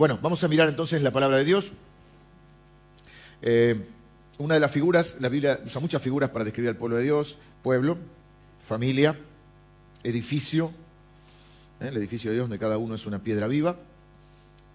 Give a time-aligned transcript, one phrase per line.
[0.00, 1.72] Bueno, vamos a mirar entonces la palabra de Dios.
[3.42, 3.86] Eh,
[4.38, 7.36] una de las figuras, la Biblia usa muchas figuras para describir al pueblo de Dios,
[7.62, 7.98] pueblo,
[8.66, 9.14] familia,
[10.02, 10.72] edificio,
[11.80, 11.88] ¿eh?
[11.88, 13.76] el edificio de Dios donde cada uno es una piedra viva,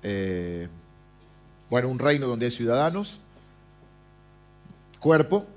[0.04, 0.68] eh,
[1.72, 3.20] bueno, un reino donde hay ciudadanos,
[5.00, 5.48] cuerpo,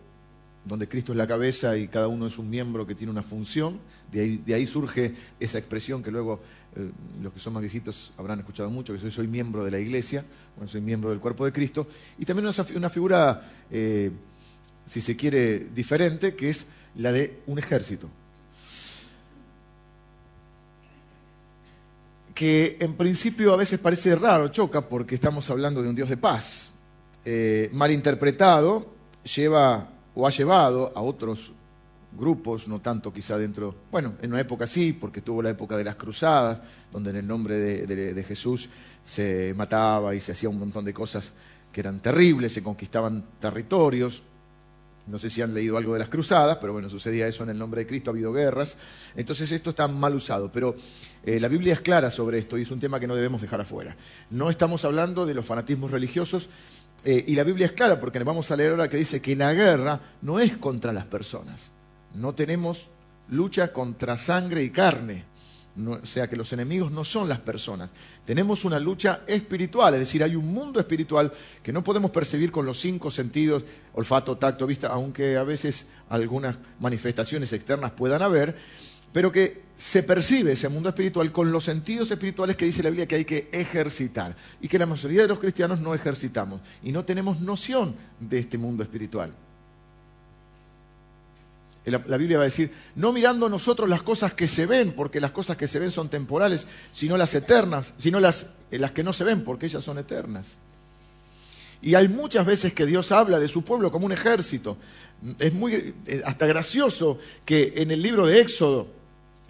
[0.68, 3.80] donde Cristo es la cabeza y cada uno es un miembro que tiene una función,
[4.12, 6.40] de ahí, surge esa expresión que luego
[6.76, 6.90] eh,
[7.22, 10.24] los que son más viejitos habrán escuchado mucho, que soy, soy miembro de la iglesia,
[10.56, 11.86] bueno, soy miembro del cuerpo de Cristo,
[12.18, 14.10] y también una, una figura, eh,
[14.84, 18.08] si se quiere, diferente, que es la de un ejército.
[22.38, 26.16] que en principio a veces parece raro, choca, porque estamos hablando de un Dios de
[26.16, 26.70] paz.
[27.24, 31.52] Eh, mal interpretado, lleva o ha llevado a otros
[32.18, 35.84] grupos, no tanto quizá dentro, bueno, en una época sí, porque tuvo la época de
[35.84, 38.68] las cruzadas, donde en el nombre de, Jesús
[39.04, 41.32] se mataba y se hacía un montón de cosas
[41.72, 44.24] que eran terribles, se conquistaban territorios.
[45.06, 47.58] No sé si han leído algo de las cruzadas, pero bueno, sucedía eso en el
[47.58, 48.76] nombre de Cristo, ha habido guerras.
[49.14, 50.74] Entonces esto está mal usado, pero
[51.24, 53.60] eh, la Biblia es clara sobre esto y es un tema que no debemos dejar
[53.60, 53.96] afuera.
[54.30, 56.50] No estamos hablando de los fanatismos religiosos
[57.04, 59.52] eh, y la Biblia es clara porque vamos a leer ahora que dice que la
[59.52, 61.70] guerra no es contra las personas.
[62.14, 62.88] No tenemos
[63.28, 65.24] lucha contra sangre y carne.
[65.86, 67.90] o sea que los enemigos no son las personas.
[68.24, 71.32] Tenemos una lucha espiritual, es decir, hay un mundo espiritual
[71.62, 76.56] que no podemos percibir con los cinco sentidos, olfato, tacto, vista, aunque a veces algunas
[76.80, 78.56] manifestaciones externas puedan haber,
[79.12, 83.06] pero que se percibe ese mundo espiritual con los sentidos espirituales que dice la Biblia
[83.06, 87.04] que hay que ejercitar y que la mayoría de los cristianos no ejercitamos y no
[87.04, 89.32] tenemos noción de este mundo espiritual.
[91.90, 95.30] La, Biblia va a decir, no mirando nosotros las cosas que se ven, porque las
[95.30, 99.12] cosas que se ven son temporales, sino las eternas, sino las, eh, las que no
[99.12, 100.56] se ven, porque ellas son eternas.
[101.80, 104.76] Y hay muchas veces que Dios habla de su pueblo como un ejército.
[105.38, 108.88] Es muy eh, hasta gracioso que en el libro de Éxodo,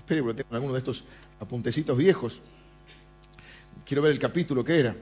[0.08, 1.04] espere porque tengo alguno de estos
[1.38, 2.40] apuntecitos viejos,
[3.84, 4.96] quiero ver el capítulo que era.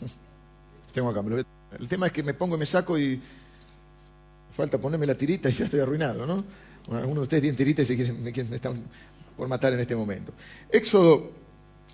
[0.92, 1.22] Tengo acá,
[1.78, 3.20] el tema es que me pongo y me saco y
[4.50, 6.44] Falta ponerme la tirita y ya estoy arruinado, ¿no?
[6.88, 8.82] Algunos de ustedes tienen tirita y se quieren, me, están
[9.36, 10.32] por matar en este momento.
[10.68, 11.30] Éxodo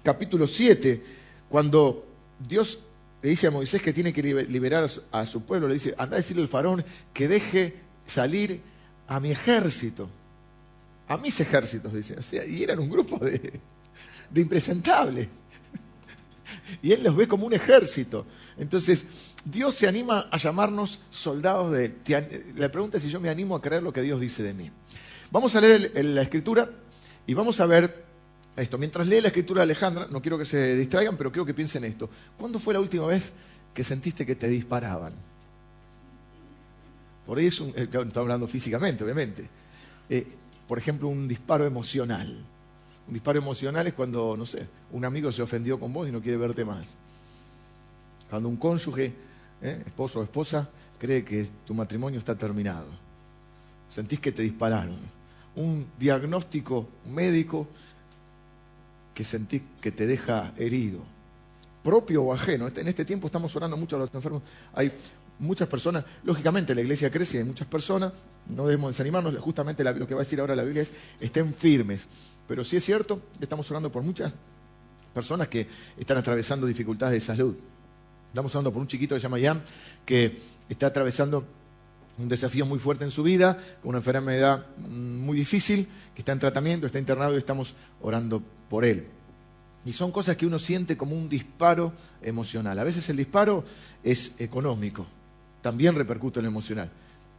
[0.02, 1.02] capítulo 7,
[1.50, 2.06] cuando
[2.48, 2.78] Dios
[3.20, 6.20] le dice a Moisés que tiene que liberar a su pueblo, le dice, anda a
[6.20, 6.82] decirle al faraón
[7.12, 7.74] que deje
[8.06, 8.62] salir
[9.08, 10.08] a mi ejército,
[11.08, 12.16] a mis ejércitos, dice.
[12.48, 13.60] y eran un grupo de,
[14.30, 15.28] de impresentables.
[16.82, 18.26] Y él los ve como un ejército.
[18.58, 19.06] Entonces,
[19.44, 22.54] Dios se anima a llamarnos soldados de él.
[22.56, 24.70] La pregunta es si yo me animo a creer lo que Dios dice de mí.
[25.30, 26.70] Vamos a leer la escritura
[27.26, 28.04] y vamos a ver
[28.56, 28.78] esto.
[28.78, 31.84] Mientras lee la escritura de Alejandra, no quiero que se distraigan, pero quiero que piensen
[31.84, 32.08] esto.
[32.38, 33.32] ¿Cuándo fue la última vez
[33.72, 35.14] que sentiste que te disparaban?
[37.26, 39.48] Por ahí es un, eh, estamos hablando físicamente, obviamente.
[40.08, 40.26] Eh,
[40.68, 42.44] por ejemplo, un disparo emocional.
[43.06, 46.20] Un disparo emocional es cuando, no sé, un amigo se ofendió con vos y no
[46.20, 46.86] quiere verte más.
[48.30, 49.12] Cuando un cónyuge
[49.62, 49.82] ¿eh?
[49.86, 50.68] esposo o esposa,
[50.98, 52.86] cree que tu matrimonio está terminado.
[53.90, 54.98] Sentís que te dispararon.
[55.56, 57.68] Un diagnóstico médico
[59.14, 61.00] que sentís que te deja herido.
[61.82, 62.66] Propio o ajeno.
[62.66, 64.42] En este tiempo estamos orando mucho a los enfermos.
[64.74, 64.90] Hay
[65.38, 68.12] muchas personas, lógicamente la iglesia crece y hay muchas personas,
[68.46, 72.08] no debemos desanimarnos, justamente lo que va a decir ahora la Biblia es, estén firmes.
[72.46, 74.32] Pero sí es cierto, estamos orando por muchas
[75.12, 77.56] personas que están atravesando dificultades de salud.
[78.28, 79.62] Estamos hablando por un chiquito que se llama Jan,
[80.04, 81.46] que está atravesando
[82.18, 86.38] un desafío muy fuerte en su vida, con una enfermedad muy difícil, que está en
[86.38, 89.06] tratamiento, está internado y estamos orando por él.
[89.84, 91.92] Y son cosas que uno siente como un disparo
[92.22, 92.78] emocional.
[92.78, 93.64] A veces el disparo
[94.02, 95.06] es económico,
[95.64, 96.90] también repercute en lo emocional.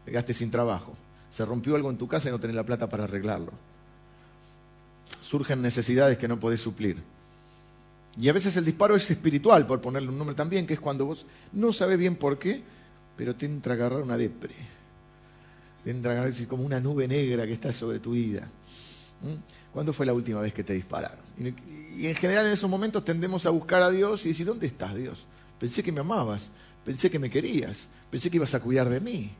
[0.03, 0.95] Pegaste sin trabajo,
[1.29, 3.51] se rompió algo en tu casa y no tenés la plata para arreglarlo.
[5.21, 6.97] Surgen necesidades que no podés suplir.
[8.19, 11.05] Y a veces el disparo es espiritual, por ponerle un nombre también, que es cuando
[11.05, 12.63] vos no sabes bien por qué,
[13.16, 14.55] pero te entra a agarrar una depre.
[15.83, 18.49] Te entra a agarrar como una nube negra que está sobre tu vida.
[19.21, 19.35] ¿Mm?
[19.71, 21.19] ¿Cuándo fue la última vez que te dispararon?
[21.37, 24.95] Y en general en esos momentos tendemos a buscar a Dios y decir, ¿dónde estás
[24.95, 25.28] Dios?
[25.59, 26.49] Pensé que me amabas,
[26.85, 29.32] pensé que me querías, pensé que ibas a cuidar de mí.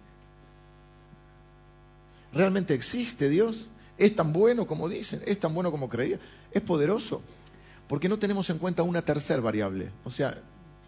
[2.34, 3.68] ¿Realmente existe Dios?
[3.98, 5.22] ¿Es tan bueno como dicen?
[5.26, 6.20] ¿Es tan bueno como creía?
[6.52, 7.22] ¿Es poderoso?
[7.88, 9.90] porque no tenemos en cuenta una tercera variable.
[10.04, 10.38] O sea,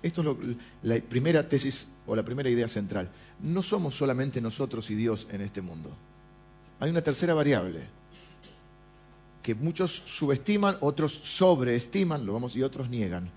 [0.01, 3.09] esto es la primera tesis o la primera idea central.
[3.41, 5.91] No somos solamente nosotros y Dios en este mundo.
[6.79, 7.81] Hay una tercera variable,
[9.41, 13.29] que muchos subestiman, otros sobreestiman, lo vamos y otros niegan,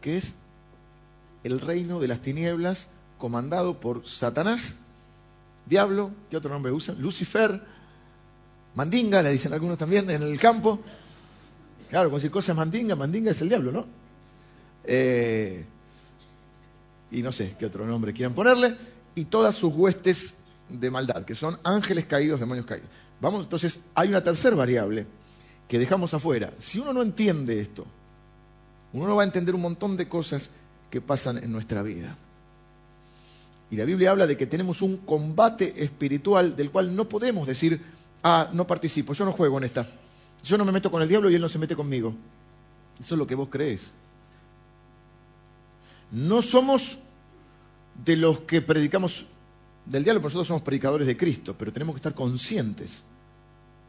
[0.00, 0.34] que es
[1.44, 2.88] el reino de las tinieblas
[3.18, 4.76] comandado por Satanás,
[5.66, 7.00] diablo, ¿qué otro nombre usan?
[7.00, 7.62] Lucifer,
[8.74, 10.80] mandinga, le dicen algunos también en el campo.
[11.90, 13.86] Claro, cualquier cosa es mandinga, mandinga es el diablo, ¿no?
[14.84, 15.64] Eh,
[17.10, 18.76] y no sé qué otro nombre quieran ponerle,
[19.14, 20.34] y todas sus huestes
[20.68, 22.88] de maldad, que son ángeles caídos, demonios caídos.
[23.20, 25.06] Vamos, entonces, hay una tercera variable
[25.68, 26.52] que dejamos afuera.
[26.58, 27.84] Si uno no entiende esto,
[28.92, 30.50] uno no va a entender un montón de cosas
[30.90, 32.16] que pasan en nuestra vida.
[33.70, 37.80] Y la Biblia habla de que tenemos un combate espiritual del cual no podemos decir,
[38.22, 39.88] ah, no participo, yo no juego en esta.
[40.42, 42.14] Yo no me meto con el diablo y él no se mete conmigo.
[43.00, 43.92] Eso es lo que vos crees.
[46.10, 46.98] No somos
[48.04, 49.26] de los que predicamos
[49.86, 53.02] del diablo, nosotros somos predicadores de Cristo, pero tenemos que estar conscientes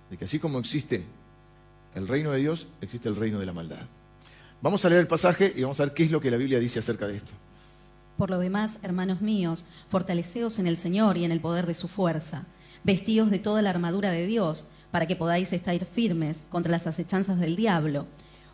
[0.09, 1.03] de que así como existe
[1.95, 3.85] el reino de Dios, existe el reino de la maldad.
[4.61, 6.59] Vamos a leer el pasaje y vamos a ver qué es lo que la Biblia
[6.59, 7.31] dice acerca de esto.
[8.17, 11.87] Por lo demás, hermanos míos, fortaleceos en el Señor y en el poder de su
[11.87, 12.45] fuerza,
[12.83, 17.39] vestíos de toda la armadura de Dios, para que podáis estar firmes contra las acechanzas
[17.39, 18.05] del diablo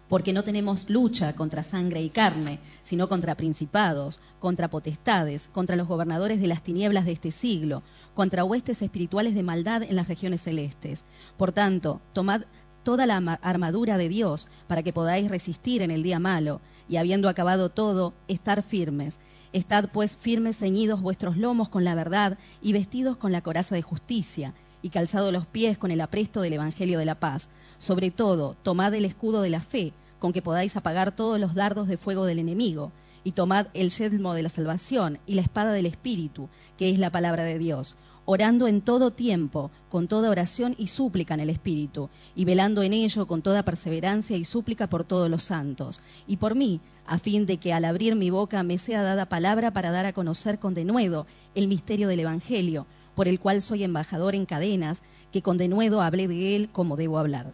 [0.09, 5.88] porque no tenemos lucha contra sangre y carne, sino contra principados, contra potestades, contra los
[5.88, 7.83] gobernadores de las tinieblas de este siglo,
[8.13, 11.04] contra huestes espirituales de maldad en las regiones celestes.
[11.38, 12.44] Por tanto, tomad
[12.87, 17.27] toda la armadura de Dios para que podáis resistir en el día malo, y habiendo
[17.27, 19.19] acabado todo, estar firmes.
[19.51, 23.81] Estad pues firmes ceñidos vuestros lomos con la verdad y vestidos con la coraza de
[23.81, 27.49] justicia, y calzado los pies con el apresto del Evangelio de la paz.
[27.77, 31.89] Sobre todo, tomad el escudo de la fe, con que podáis apagar todos los dardos
[31.89, 32.93] de fuego del enemigo,
[33.25, 36.47] y tomad el yelmo de la salvación y la espada del Espíritu,
[36.77, 37.97] que es la palabra de Dios,
[38.29, 42.91] orando en todo tiempo, con toda oración y súplica en el Espíritu, y velando en
[42.91, 47.45] ello con toda perseverancia y súplica por todos los santos, y por mí, a fin
[47.45, 50.74] de que al abrir mi boca me sea dada palabra para dar a conocer con
[50.74, 51.25] denuedo
[51.56, 52.85] el misterio del Evangelio,
[53.15, 57.19] por el cual soy embajador en cadenas, que con denuedo hablé de él como debo
[57.19, 57.53] hablar.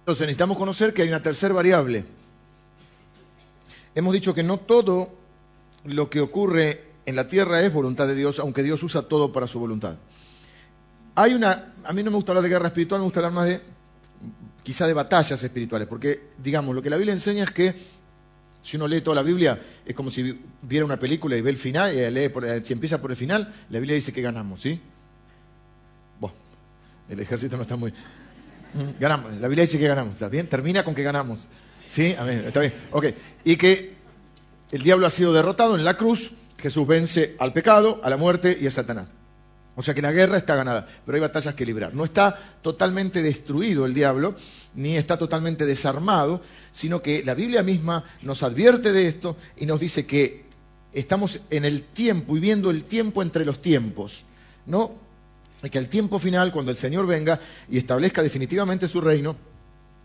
[0.00, 2.04] Entonces necesitamos conocer que hay una tercera variable.
[3.94, 5.08] Hemos dicho que no todo
[5.84, 9.46] lo que ocurre en la tierra es voluntad de Dios, aunque Dios usa todo para
[9.46, 9.96] su voluntad.
[11.14, 13.46] Hay una, a mí no me gusta hablar de guerra espiritual, me gusta hablar más
[13.46, 13.62] de,
[14.62, 17.74] quizá de batallas espirituales, porque, digamos, lo que la Biblia enseña es que
[18.62, 21.56] si uno lee toda la Biblia, es como si viera una película y ve el
[21.56, 22.30] final, y lee
[22.62, 24.78] si empieza por el final, la Biblia dice que ganamos, ¿sí?
[26.20, 26.36] Bueno,
[27.08, 27.90] el ejército no está muy...
[29.00, 29.32] Ganamos.
[29.40, 30.12] La Biblia dice que ganamos.
[30.12, 30.46] ¿Está bien?
[30.46, 31.48] Termina con que ganamos.
[31.86, 32.14] ¿Sí?
[32.18, 32.44] Amén.
[32.46, 32.74] Está bien.
[32.90, 33.06] Ok.
[33.44, 33.94] Y que
[34.72, 36.32] el diablo ha sido derrotado en la cruz.
[36.58, 39.06] Jesús vence al pecado, a la muerte y a Satanás.
[39.76, 41.94] O sea que la guerra está ganada, pero hay batallas que librar.
[41.94, 44.34] No está totalmente destruido el diablo,
[44.74, 49.78] ni está totalmente desarmado, sino que la Biblia misma nos advierte de esto y nos
[49.78, 50.46] dice que
[50.92, 54.24] estamos en el tiempo y viendo el tiempo entre los tiempos.
[54.66, 55.08] No
[55.62, 59.36] y que al tiempo final, cuando el Señor venga y establezca definitivamente su reino,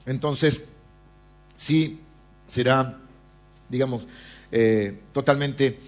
[0.06, 0.64] entonces
[1.58, 2.00] sí
[2.48, 2.98] será,
[3.70, 4.04] digamos,
[4.52, 5.80] eh, totalmente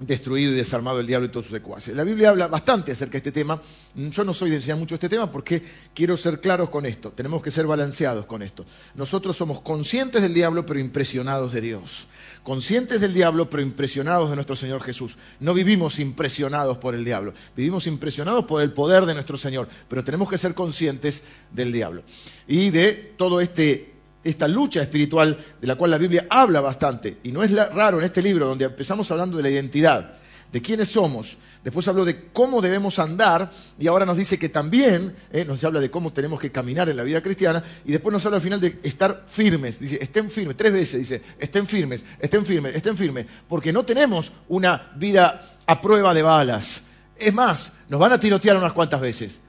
[0.00, 1.96] destruido y desarmado el diablo y todos sus secuaces.
[1.96, 3.60] La Biblia habla bastante acerca de este tema.
[3.94, 5.62] Yo no soy de enseñar mucho este tema porque
[5.94, 7.10] quiero ser claros con esto.
[7.10, 8.64] Tenemos que ser balanceados con esto.
[8.94, 12.06] Nosotros somos conscientes del diablo pero impresionados de Dios.
[12.44, 15.18] Conscientes del diablo pero impresionados de nuestro Señor Jesús.
[15.40, 17.34] No vivimos impresionados por el diablo.
[17.56, 19.68] Vivimos impresionados por el poder de nuestro Señor.
[19.88, 22.02] Pero tenemos que ser conscientes del diablo.
[22.46, 27.18] Y de todo este esta lucha espiritual de la cual la Biblia habla bastante.
[27.22, 30.14] Y no es raro en este libro donde empezamos hablando de la identidad,
[30.52, 31.36] de quiénes somos.
[31.62, 35.80] Después habló de cómo debemos andar y ahora nos dice que también eh, nos habla
[35.80, 38.60] de cómo tenemos que caminar en la vida cristiana y después nos habla al final
[38.60, 39.78] de estar firmes.
[39.78, 44.32] Dice, estén firmes, tres veces dice, estén firmes, estén firmes, estén firmes, porque no tenemos
[44.48, 46.82] una vida a prueba de balas.
[47.16, 49.40] Es más, nos van a tirotear unas cuantas veces.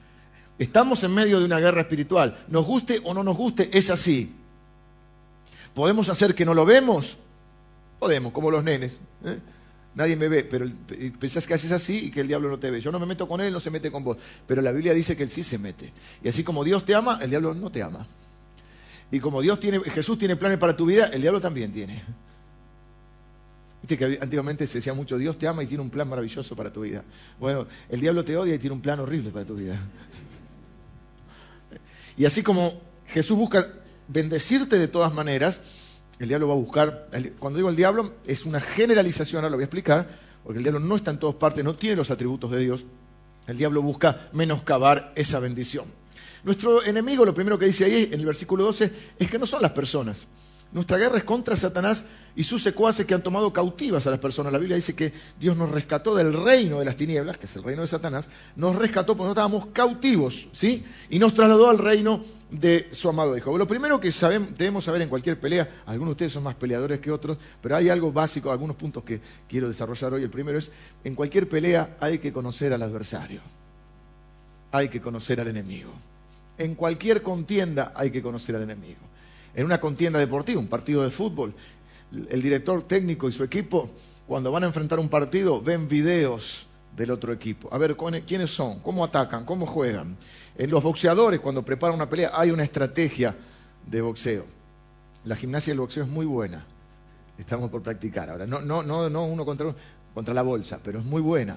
[0.58, 2.44] Estamos en medio de una guerra espiritual.
[2.48, 4.34] Nos guste o no nos guste, es así.
[5.74, 7.16] ¿Podemos hacer que no lo vemos?
[7.98, 8.98] Podemos, como los nenes.
[9.24, 9.38] ¿eh?
[9.94, 10.70] Nadie me ve, pero
[11.18, 12.80] pensás que haces así y que el diablo no te ve.
[12.80, 14.16] Yo no me meto con él, no se mete con vos.
[14.46, 15.92] Pero la Biblia dice que él sí se mete.
[16.22, 18.06] Y así como Dios te ama, el diablo no te ama.
[19.10, 22.02] Y como Dios tiene, Jesús tiene planes para tu vida, el diablo también tiene.
[23.82, 26.72] Viste que antiguamente se decía mucho, Dios te ama y tiene un plan maravilloso para
[26.72, 27.02] tu vida.
[27.40, 29.80] Bueno, el diablo te odia y tiene un plan horrible para tu vida.
[32.16, 33.66] Y así como Jesús busca
[34.12, 35.60] bendecirte de todas maneras,
[36.18, 39.62] el diablo va a buscar, cuando digo el diablo es una generalización, ahora lo voy
[39.62, 40.08] a explicar,
[40.44, 42.84] porque el diablo no está en todas partes, no tiene los atributos de Dios,
[43.46, 45.86] El diablo busca menoscabar esa bendición.
[46.44, 49.62] Nuestro enemigo, lo primero que dice ahí en el versículo 12, es que no son
[49.62, 50.26] las personas.
[50.72, 52.04] Nuestra guerra es contra Satanás
[52.36, 54.52] y sus secuaces que han tomado cautivas a las personas.
[54.52, 57.64] La Biblia dice que Dios nos rescató del reino de las tinieblas, que es el
[57.64, 60.84] reino de Satanás, nos rescató porque no estábamos cautivos, ¿sí?
[61.08, 62.22] Y nos trasladó al reino
[62.52, 63.58] de su amado Hijo.
[63.58, 64.12] Lo primero que
[64.56, 67.88] debemos saber en cualquier pelea, algunos de ustedes son más peleadores que otros, pero hay
[67.88, 70.22] algo básico, algunos puntos que quiero desarrollar hoy.
[70.22, 70.70] El primero es,
[71.02, 73.40] en cualquier pelea hay que conocer al adversario,
[74.70, 75.90] hay que conocer al enemigo.
[76.58, 79.10] En cualquier contienda hay que conocer al enemigo
[79.54, 81.54] en una contienda deportiva, un partido de fútbol,
[82.12, 83.90] el director técnico y su equipo,
[84.26, 86.66] cuando van a enfrentar un partido, ven videos
[86.96, 87.68] del otro equipo.
[87.72, 88.80] A ver, ¿quiénes son?
[88.80, 89.44] ¿Cómo atacan?
[89.44, 90.16] ¿Cómo juegan?
[90.56, 93.36] En los boxeadores, cuando preparan una pelea, hay una estrategia
[93.86, 94.44] de boxeo.
[95.24, 96.64] La gimnasia del boxeo es muy buena.
[97.38, 98.46] Estamos por practicar ahora.
[98.46, 99.74] No, no, no, no uno contra,
[100.14, 101.56] contra la bolsa, pero es muy buena.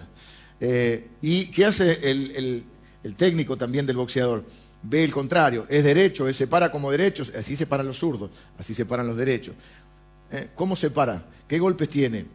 [0.60, 4.44] Eh, ¿Y qué hace el técnico también del boxeador?
[4.84, 8.74] Ve el contrario, es derecho, se para como derechos, así se paran los zurdos, así
[8.74, 9.56] se paran los derechos.
[10.32, 10.50] ¿Eh?
[10.56, 11.24] ¿Cómo se para?
[11.48, 12.26] ¿Qué golpes tiene?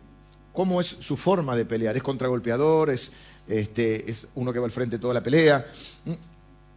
[0.52, 1.97] ¿Cómo es su forma de pelear?
[1.97, 2.90] ¿Es contragolpeador?
[2.90, 3.12] ¿Es,
[3.47, 5.67] este, ¿Es uno que va al frente toda la pelea?
[6.05, 6.12] ¿Mm?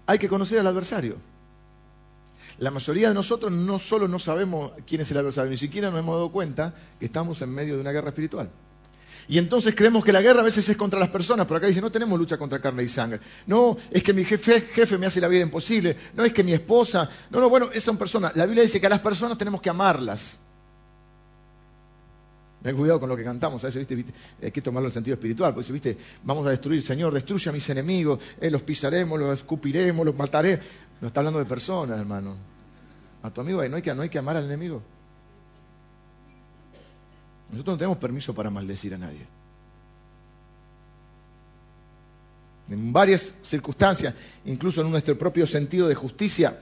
[0.08, 1.16] Hay que conocer al adversario.
[2.60, 6.00] La mayoría de nosotros no solo no sabemos quién es el adversario, ni siquiera nos
[6.00, 8.50] hemos dado cuenta que estamos en medio de una guerra espiritual.
[9.28, 11.82] Y entonces creemos que la guerra a veces es contra las personas, pero acá dice,
[11.82, 13.20] no tenemos lucha contra carne y sangre.
[13.48, 15.96] No, es que mi jefe, me hace la vida imposible.
[16.16, 17.10] No, es que mi esposa.
[17.30, 18.36] No, no, bueno, esas son personas.
[18.36, 20.40] La Biblia dice que a las personas tenemos que amarlas.
[22.62, 23.88] Ten cuidado con lo que cantamos, ¿sabes?
[23.88, 24.14] ¿Viste?
[24.42, 27.68] Hay que tomarlo en sentido espiritual, porque viste, vamos a destruir, Señor, destruye a mis
[27.70, 30.60] enemigos, eh, los pisaremos, los escupiremos, los mataré.
[31.00, 32.36] No está hablando de personas, hermano.
[33.24, 34.84] A tu amigo no hay que amar al enemigo.
[37.52, 39.26] Nosotros no tenemos permiso para maldecir a nadie.
[42.70, 44.16] En varias circunstancias,
[44.46, 46.58] incluso en nuestro propio sentido de justicia,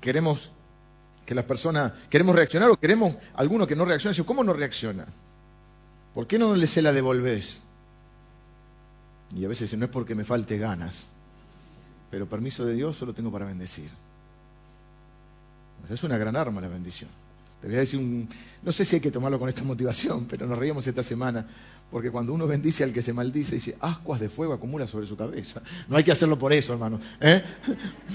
[0.00, 0.50] queremos
[1.24, 4.16] que las personas, queremos reaccionar o queremos alguno que no reaccione.
[4.24, 5.06] ¿Cómo no reacciona?
[6.14, 7.60] ¿Por qué no le se la devolvés?
[9.36, 11.04] Y a veces no es porque me falte ganas,
[12.10, 13.90] pero permiso de Dios solo tengo para bendecir.
[15.88, 17.10] es una gran arma la bendición.
[17.60, 18.28] Te voy a decir un,
[18.62, 21.44] no sé si hay que tomarlo con esta motivación, pero nos reímos esta semana,
[21.90, 25.16] porque cuando uno bendice al que se maldice, dice, ascuas de fuego acumula sobre su
[25.16, 25.60] cabeza.
[25.88, 27.00] No hay que hacerlo por eso, hermano.
[27.20, 27.42] ¿eh?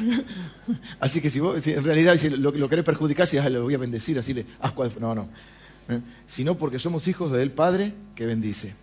[1.02, 4.18] Así que si vos, en realidad lo, lo, querés perjudicar, si lo voy a bendecir,
[4.18, 5.14] así le, ascuas de fuego.
[5.14, 5.30] No, no.
[5.90, 6.00] ¿eh?
[6.26, 8.74] Sino porque somos hijos del Padre que bendice.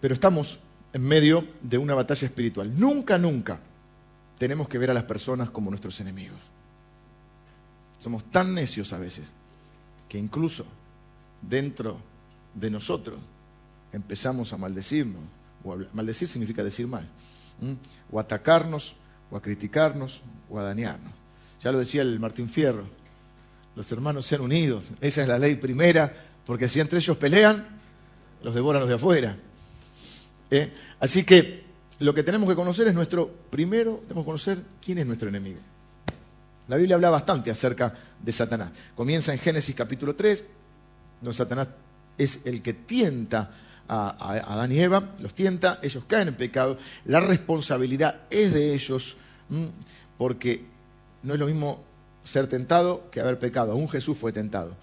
[0.00, 0.58] Pero estamos
[0.92, 2.72] en medio de una batalla espiritual.
[2.78, 3.60] Nunca, nunca
[4.38, 6.40] tenemos que ver a las personas como nuestros enemigos.
[8.00, 9.26] Somos tan necios a veces
[10.08, 10.64] que incluso
[11.40, 11.98] dentro
[12.54, 13.18] de nosotros
[13.92, 15.22] empezamos a maldecirnos.
[15.62, 17.06] O maldecir significa decir mal.
[18.10, 18.94] O atacarnos,
[19.30, 21.12] o a criticarnos, o a dañarnos.
[21.62, 22.84] Ya lo decía el Martín Fierro.
[23.76, 24.92] Los hermanos sean unidos.
[25.00, 26.12] Esa es la ley primera,
[26.46, 27.66] porque si entre ellos pelean,
[28.42, 29.36] los devoran los de afuera.
[30.50, 30.72] ¿Eh?
[30.98, 31.64] Así que
[31.98, 35.60] lo que tenemos que conocer es nuestro, primero tenemos que conocer quién es nuestro enemigo.
[36.70, 38.70] La Biblia habla bastante acerca de Satanás.
[38.94, 40.44] Comienza en Génesis capítulo 3,
[41.20, 41.66] donde Satanás
[42.16, 43.50] es el que tienta
[43.88, 49.16] a, Adán y Eva, los tienta, ellos caen en pecado, la responsabilidad es de ellos,
[50.16, 50.64] porque
[51.24, 51.82] no es lo mismo
[52.22, 53.72] ser tentado que haber pecado.
[53.72, 54.76] Aún Jesús fue tentado,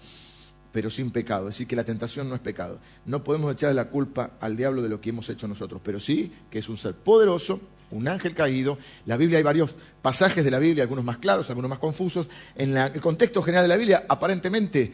[0.78, 1.48] pero sin pecado.
[1.48, 2.78] Es decir, que la tentación no es pecado.
[3.04, 6.32] No podemos echarle la culpa al diablo de lo que hemos hecho nosotros, pero sí
[6.48, 8.78] que es un ser poderoso un ángel caído.
[9.04, 12.28] La Biblia hay varios pasajes de la Biblia, algunos más claros, algunos más confusos.
[12.54, 14.92] En el contexto general de la Biblia, aparentemente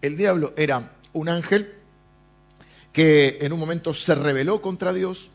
[0.00, 1.74] el diablo era un ángel
[2.94, 5.28] que en un momento se rebeló contra Dios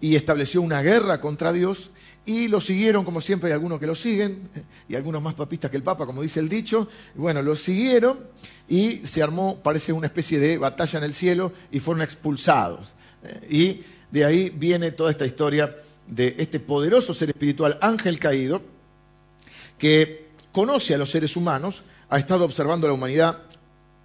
[0.00, 1.90] y estableció una guerra contra Dios
[2.24, 4.48] y lo siguieron, como siempre hay algunos que lo siguen,
[4.88, 6.88] y algunos más papistas que el Papa, como dice el dicho.
[7.14, 8.20] Bueno, lo siguieron
[8.68, 12.94] y se armó, parece una especie de batalla en el cielo y fueron expulsados.
[13.48, 15.76] Y de ahí viene toda esta historia
[16.06, 18.62] de este poderoso ser espiritual, ángel caído,
[19.78, 23.38] que conoce a los seres humanos, ha estado observando a la humanidad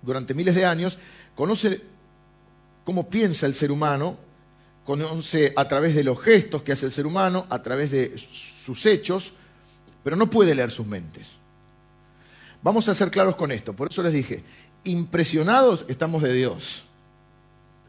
[0.01, 0.97] durante miles de años,
[1.36, 1.81] conoce
[2.83, 4.17] cómo piensa el ser humano,
[4.88, 8.86] conoce a través de los gestos que hace el ser humano, a través de sus
[8.86, 9.34] hechos,
[10.01, 11.32] pero no puede leer sus mentes.
[12.63, 14.46] Vamos a ser claros con esto, por eso les dije,
[14.86, 16.86] impresionados estamos de Dios,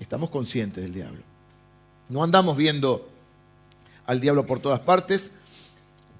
[0.00, 1.23] estamos conscientes del diablo.
[2.09, 3.09] No andamos viendo
[4.05, 5.31] al diablo por todas partes,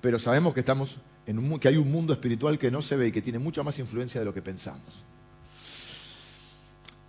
[0.01, 3.09] pero sabemos que estamos en un, que hay un mundo espiritual que no se ve
[3.09, 5.03] y que tiene mucha más influencia de lo que pensamos.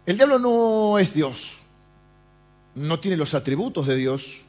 [0.08, 1.60] El diablo no es Dios.
[2.80, 4.42] No tiene los atributos de Dios,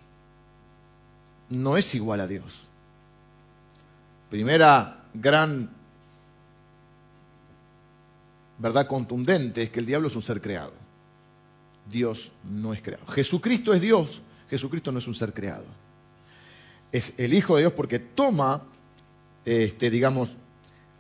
[1.49, 2.69] no es igual a Dios.
[4.31, 5.69] Primera gran
[8.59, 10.73] verdad contundente es que el diablo es un ser creado.
[11.91, 13.05] Dios no es creado.
[13.07, 15.65] Jesucristo es Dios, Jesucristo no es un ser creado.
[16.93, 18.63] Es el Hijo de Dios porque toma,
[19.45, 20.37] este, digamos,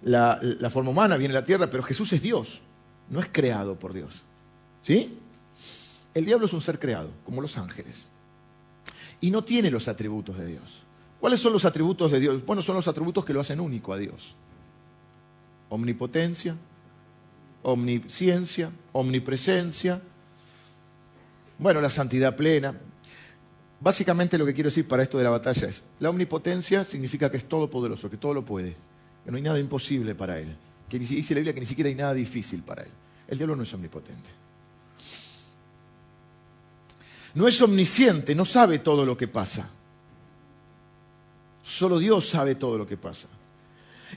[0.03, 2.61] la, la forma humana, viene a la tierra, pero Jesús es Dios,
[3.09, 4.25] no es creado por Dios.
[4.83, 5.17] ¿Sí?
[6.15, 8.09] El diablo es un ser creado, como los ángeles,
[9.21, 10.83] y no tiene los atributos de Dios.
[11.21, 12.45] ¿Cuáles son los atributos de Dios?
[12.45, 14.35] Bueno, son los atributos que lo hacen único a Dios.
[15.69, 16.57] Omnipotencia,
[17.63, 20.01] omnisciencia, omnipresencia,
[21.59, 22.75] bueno, la santidad plena.
[23.81, 27.37] Básicamente lo que quiero decir para esto de la batalla es, la omnipotencia significa que
[27.37, 28.77] es todopoderoso, que todo lo puede,
[29.25, 30.57] que no hay nada imposible para él,
[30.89, 32.91] que dice la Biblia que ni siquiera hay nada difícil para él.
[33.29, 34.29] El diablo no es omnipotente.
[37.35, 39.69] No es omnisciente, no sabe todo lo que pasa.
[41.63, 43.29] Solo Dios sabe todo lo que pasa.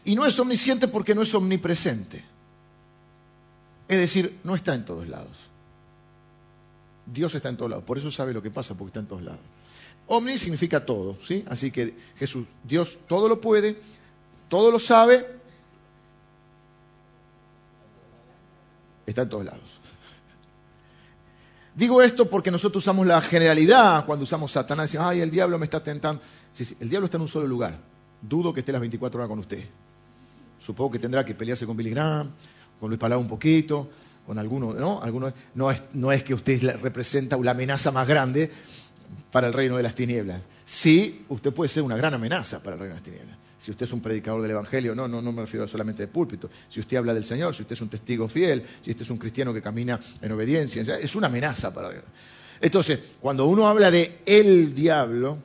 [0.06, 2.24] Y no es omnisciente porque no es omnipresente.
[3.88, 5.38] Es decir, no está en todos lados.
[7.06, 9.24] Dios está en todos lados, por eso sabe lo que pasa, porque está en todos
[9.24, 9.42] lados.
[10.08, 11.44] Omni significa todo, ¿sí?
[11.48, 13.78] Así que Jesús, Dios todo lo puede,
[14.50, 15.26] todo lo sabe,
[19.06, 19.80] está en todos lados.
[21.76, 25.66] Digo esto porque nosotros usamos la generalidad cuando usamos Satanás, decimos, ay, el diablo me
[25.66, 26.22] está tentando.
[26.54, 27.80] Sí, sí, el diablo está en un solo lugar.
[28.22, 29.64] Dudo que esté las 24 horas con usted.
[30.60, 32.32] Supongo que tendrá que pelearse con Billy Graham,
[32.80, 33.90] con Luis Palau un poquito,
[34.26, 35.02] con alguno, ¿no?
[35.02, 38.52] Alguno, no, es, no es que usted representa la amenaza más grande
[39.32, 40.42] para el reino de las tinieblas.
[40.64, 43.38] Sí, usted puede ser una gran amenaza para el reino de las tinieblas.
[43.64, 46.50] Si usted es un predicador del Evangelio, no, no, no me refiero solamente de púlpito.
[46.68, 49.18] Si usted habla del Señor, si usted es un testigo fiel, si usted es un
[49.18, 52.02] cristiano que camina en obediencia, es una amenaza para el
[52.60, 55.38] Entonces, cuando uno habla de el diablo,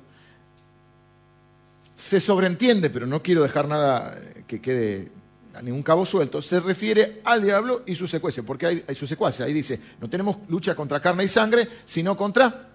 [1.95, 5.13] se sobreentiende, pero no quiero dejar nada que quede
[5.55, 9.07] a ningún cabo suelto, se refiere al diablo y su secuencia, porque hay, hay su
[9.07, 9.45] secuencia.
[9.45, 12.67] Ahí dice, no tenemos lucha contra carne y sangre, sino contra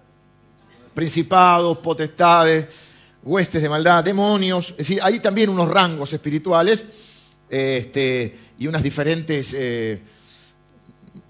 [0.94, 2.83] principados, potestades,
[3.24, 4.70] huestes de maldad, demonios.
[4.70, 6.84] Es decir, hay también unos rangos espirituales
[7.48, 10.00] este, y unas diferentes eh,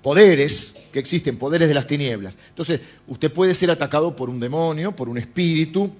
[0.03, 2.37] poderes que existen, poderes de las tinieblas.
[2.51, 5.91] Entonces, usted puede ser atacado por un demonio, por un espíritu,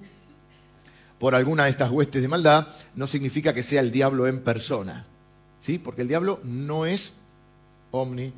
[1.17, 5.05] por alguna de estas huestes de maldad, no significa que sea el diablo en persona.
[5.65, 5.79] ¿sí?
[5.79, 7.13] porque el diablo no es
[7.89, 8.35] omnipresente.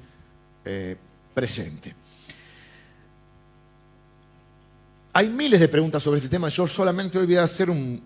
[5.17, 6.47] Hay miles de preguntas sobre este tema.
[6.49, 7.99] Yo solamente hoy voy a hacer un,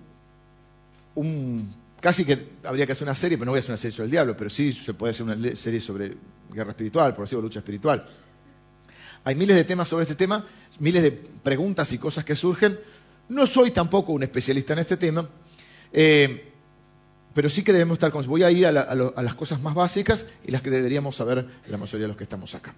[2.00, 4.06] casi que habría que hacer una serie, pero no voy a hacer una serie sobre
[4.06, 6.16] el diablo, pero sí se puede hacer una serie sobre
[6.54, 8.08] guerra espiritual, por decirlo, lucha espiritual.
[9.26, 10.46] Hay miles de temas sobre este tema,
[10.80, 12.80] miles de preguntas y cosas que surgen.
[13.28, 15.28] No soy tampoco un especialista en este tema.
[15.92, 16.50] Eh,
[17.34, 18.26] pero sí que debemos estar con...
[18.26, 22.06] Voy a ir a, las cosas más básicas y las que deberíamos saber la mayoría
[22.06, 22.74] de los que estamos acá.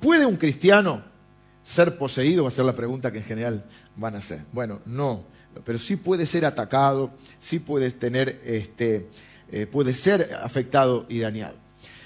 [0.00, 1.19] ¿Puede un cristiano
[1.62, 2.44] ser poseído?
[2.44, 3.64] Va a ser la pregunta que en general
[3.96, 4.40] van a hacer.
[4.52, 5.24] Bueno, no,
[5.64, 9.08] pero sí puede ser atacado, sí puede tener, este,
[9.50, 11.54] eh, puede ser afectado y dañado.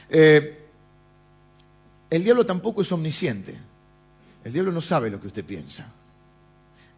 [0.09, 0.61] Eh,
[2.11, 3.55] el diablo tampoco es omnisciente.
[4.45, 5.87] El diablo no sabe lo que usted piensa.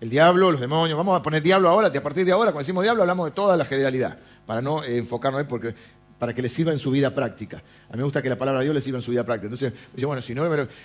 [0.00, 2.82] El diablo, los demonios, vamos a poner diablo ahora, a partir de ahora, cuando decimos
[2.82, 5.74] diablo hablamos de toda la generalidad, para no enfocarnos ahí, porque
[6.18, 7.62] para que le sirva en su vida práctica.
[7.88, 9.46] A mí me gusta que la palabra de Dios le sirva en su vida práctica.
[9.46, 10.44] Entonces, dice, bueno, si no,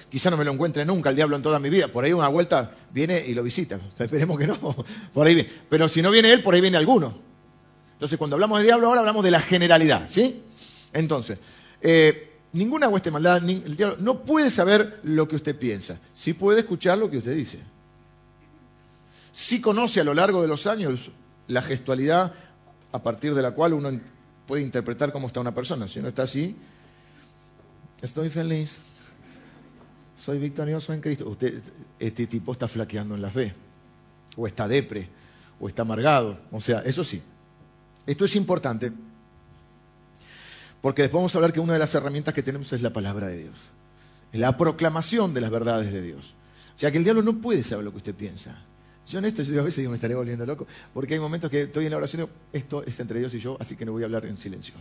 [0.09, 1.87] quizá no me lo encuentre nunca el diablo en toda mi vida.
[1.87, 3.79] Por ahí una vuelta viene y lo visita.
[3.99, 4.57] esperemos que no.
[5.13, 5.49] Por ahí viene.
[5.69, 7.13] Pero si no viene él, por ahí viene alguno.
[7.93, 10.07] Entonces, cuando hablamos de diablo ahora, hablamos de la generalidad.
[10.07, 10.41] ¿Sí?
[10.93, 11.37] Entonces,
[11.81, 15.97] eh, ninguna hueste maldad, el diablo no puede saber lo que usted piensa.
[16.13, 17.59] Sí puede escuchar lo que usted dice
[19.31, 21.11] sí conoce a lo largo de los años
[21.47, 22.33] la gestualidad
[22.91, 23.89] a partir de la cual uno
[24.47, 25.87] puede interpretar cómo está una persona.
[25.87, 26.55] Si no está así,
[28.01, 28.79] estoy feliz,
[30.15, 31.29] soy victorioso en Cristo.
[31.29, 31.61] Usted,
[31.99, 33.53] este tipo está flaqueando en la fe,
[34.35, 35.09] o está depre,
[35.59, 36.37] o está amargado.
[36.51, 37.21] O sea, eso sí.
[38.05, 38.91] Esto es importante,
[40.81, 43.27] porque después vamos a hablar que una de las herramientas que tenemos es la palabra
[43.27, 43.69] de Dios,
[44.33, 46.33] la proclamación de las verdades de Dios.
[46.75, 48.57] O sea que el diablo no puede saber lo que usted piensa.
[49.11, 51.63] Yo en esto, yo a veces digo, me estaré volviendo loco, porque hay momentos que
[51.63, 54.05] estoy en la oración esto es entre Dios y yo, así que no voy a
[54.05, 54.73] hablar en silencio.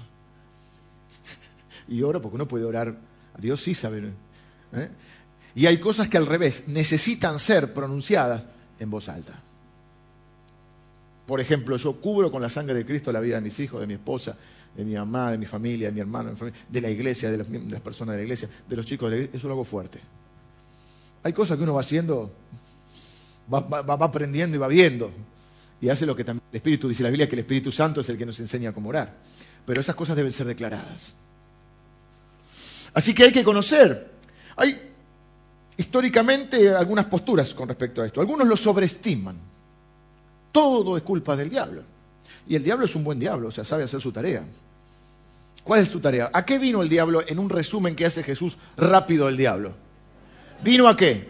[1.88, 2.96] y oro porque uno puede orar,
[3.36, 4.12] a Dios sí sabe.
[4.72, 4.88] ¿eh?
[5.56, 8.46] Y hay cosas que al revés necesitan ser pronunciadas
[8.78, 9.32] en voz alta.
[11.26, 13.88] Por ejemplo, yo cubro con la sangre de Cristo la vida de mis hijos, de
[13.88, 14.36] mi esposa,
[14.76, 16.34] de mi mamá, de mi familia, de mi hermano,
[16.68, 19.16] de, la iglesia, de las, de las personas de la iglesia, de los chicos de
[19.16, 19.38] la iglesia.
[19.38, 19.98] Eso lo hago fuerte.
[21.24, 22.32] Hay cosas que uno va haciendo,
[23.52, 25.10] va, aprendiendo y va viendo.
[25.80, 28.08] Y hace lo que también el Espíritu dice la Biblia, que el Espíritu Santo es
[28.08, 29.14] el que nos enseña cómo orar.
[29.66, 31.14] Pero esas cosas deben ser declaradas.
[32.92, 34.10] Así que hay que conocer.
[34.56, 34.90] Hay
[35.76, 38.20] históricamente algunas posturas con respecto a esto.
[38.20, 39.38] Algunos lo sobreestiman.
[40.52, 41.82] Todo es culpa del diablo.
[42.48, 44.44] Y el diablo es un buen diablo, o sea, sabe hacer su tarea.
[45.62, 46.30] ¿Cuál es su tarea?
[46.32, 49.74] ¿A qué vino el diablo en un resumen que hace Jesús rápido el diablo?
[50.62, 51.28] ¿Vino a qué?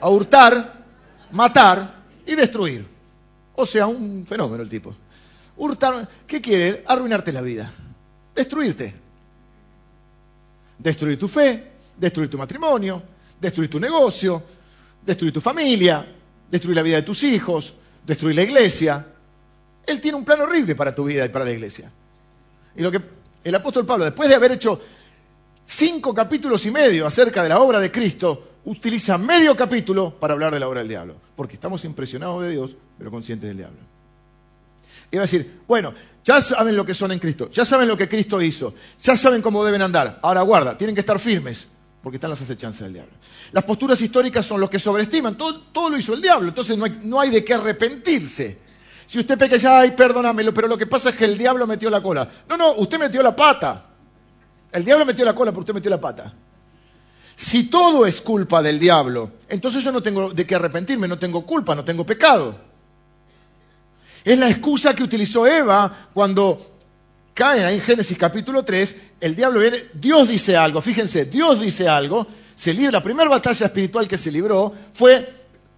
[0.00, 0.83] A hurtar,
[1.34, 2.86] matar y destruir.
[3.56, 4.94] O sea, un fenómeno el tipo.
[5.56, 6.84] Hurtar, ¿qué quiere?
[6.86, 7.70] Arruinarte la vida.
[8.34, 8.94] Destruirte.
[10.78, 13.02] Destruir tu fe, destruir tu matrimonio,
[13.40, 14.42] destruir tu negocio,
[15.04, 16.04] destruir tu familia,
[16.50, 19.06] destruir la vida de tus hijos, destruir la iglesia.
[19.86, 21.90] Él tiene un plan horrible para tu vida y para la iglesia.
[22.76, 23.00] Y lo que
[23.44, 24.80] el apóstol Pablo, después de haber hecho
[25.64, 30.52] cinco capítulos y medio acerca de la obra de Cristo, utiliza medio capítulo para hablar
[30.52, 31.16] de la obra del diablo.
[31.36, 33.78] Porque estamos impresionados de Dios, pero conscientes del diablo.
[35.10, 37.96] Y va a decir, bueno, ya saben lo que son en Cristo, ya saben lo
[37.96, 40.18] que Cristo hizo, ya saben cómo deben andar.
[40.22, 41.68] Ahora guarda, tienen que estar firmes,
[42.02, 43.12] porque están las acechanzas del diablo.
[43.52, 46.86] Las posturas históricas son los que sobreestiman, todo, todo lo hizo el diablo, entonces no
[46.86, 48.58] hay, no hay de qué arrepentirse.
[49.06, 51.90] Si usted peca ya, ay, perdónamelo, pero lo que pasa es que el diablo metió
[51.90, 52.28] la cola.
[52.48, 53.86] No, no, usted metió la pata.
[54.72, 56.32] El diablo metió la cola, pero usted metió la pata.
[57.36, 61.44] Si todo es culpa del diablo, entonces yo no tengo de qué arrepentirme, no tengo
[61.44, 62.56] culpa, no tengo pecado.
[64.24, 66.74] Es la excusa que utilizó Eva cuando
[67.34, 71.88] cae ahí en Génesis capítulo 3, el diablo viene, Dios dice algo, fíjense, Dios dice
[71.88, 75.28] algo, se libra, la primera batalla espiritual que se libró fue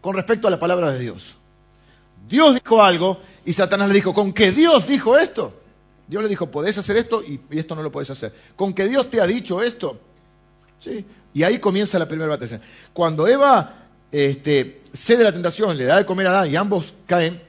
[0.02, 1.36] con respecto a la palabra de Dios.
[2.28, 5.54] Dios dijo algo y Satanás le dijo, ¿con que Dios dijo esto?
[6.06, 8.32] Dios le dijo, podés hacer esto y, y esto no lo podés hacer.
[8.54, 9.98] ¿Con que Dios te ha dicho esto?
[10.78, 11.04] ¿Sí?
[11.36, 12.62] Y ahí comienza la primera batalla.
[12.94, 13.70] Cuando Eva
[14.10, 17.42] este, cede la tentación, le da de comer a Adán y ambos caen,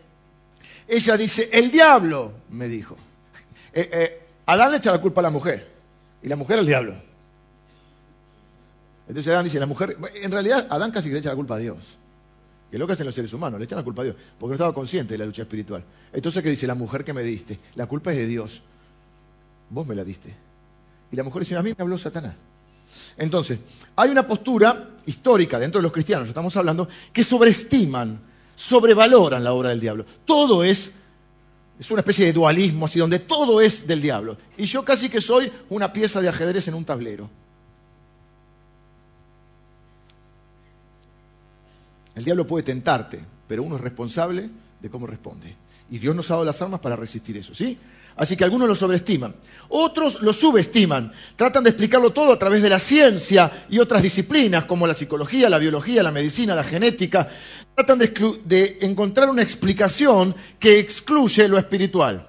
[0.89, 2.97] ella dice, el diablo me dijo.
[3.71, 5.71] Eh, eh, Adán le echa la culpa a la mujer
[6.21, 6.95] y la mujer al diablo.
[9.07, 11.97] Entonces Adán dice, la mujer, en realidad Adán casi le echa la culpa a Dios.
[12.69, 14.49] Que es lo que hacen los seres humanos, le echan la culpa a Dios, porque
[14.49, 15.85] no estaba consciente de la lucha espiritual.
[16.11, 16.67] Entonces, ¿qué dice?
[16.67, 18.63] La mujer que me diste, la culpa es de Dios.
[19.69, 20.35] Vos me la diste.
[21.09, 22.35] Y la mujer dice, a mí me habló Satanás.
[23.17, 23.59] Entonces,
[23.95, 28.19] hay una postura histórica dentro de los cristianos, estamos hablando, que sobreestiman,
[28.55, 30.05] sobrevaloran la obra del diablo.
[30.25, 30.91] Todo es,
[31.79, 34.37] es una especie de dualismo, así, donde todo es del diablo.
[34.57, 37.29] Y yo casi que soy una pieza de ajedrez en un tablero.
[42.15, 44.49] El diablo puede tentarte, pero uno es responsable
[44.81, 45.55] de cómo responde.
[45.89, 47.77] Y Dios nos ha dado las armas para resistir eso, ¿sí?
[48.17, 49.35] Así que algunos lo sobreestiman,
[49.69, 54.65] otros lo subestiman, tratan de explicarlo todo a través de la ciencia y otras disciplinas
[54.65, 57.29] como la psicología, la biología, la medicina, la genética,
[57.75, 62.27] tratan de, encontrar una explicación que excluye lo espiritual.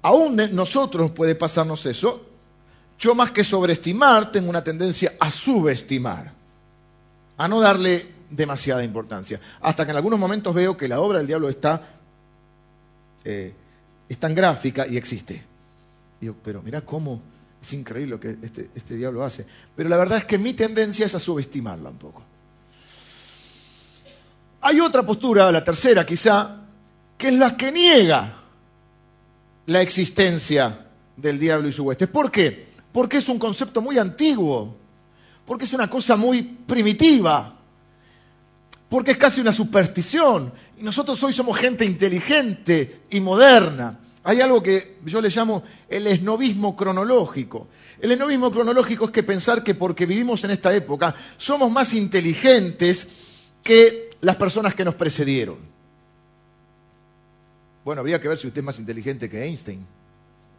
[0.00, 2.24] Aún nosotros puede pasarnos eso,
[2.98, 6.32] yo más que sobreestimar tengo una tendencia a subestimar,
[7.36, 9.40] a no darle demasiada importancia.
[9.60, 11.82] Hasta que en algunos momentos veo que la obra del diablo está,
[13.24, 13.52] eh,
[14.08, 15.42] es tan gráfica y existe.
[16.42, 17.20] Pero mira cómo
[17.62, 19.44] es increíble lo que este, este diablo hace.
[19.74, 22.22] Pero la verdad es que mi tendencia es a subestimarla un poco.
[24.60, 26.62] Hay otra postura, la tercera quizá,
[27.18, 28.42] que es la que niega
[29.66, 30.86] la existencia
[31.16, 32.06] del diablo y su hueste.
[32.06, 32.66] ¿Por qué?
[32.92, 34.76] Porque es un concepto muy antiguo,
[35.44, 37.55] porque es una cosa muy primitiva,
[38.88, 40.52] porque es casi una superstición.
[40.78, 43.98] Y nosotros hoy somos gente inteligente y moderna.
[44.24, 47.68] Hay algo que yo le llamo el esnovismo cronológico.
[48.00, 53.06] El esnovismo cronológico es que pensar que porque vivimos en esta época somos más inteligentes
[53.62, 55.58] que las personas que nos precedieron.
[57.84, 59.86] Bueno, habría que ver si usted es más inteligente que Einstein,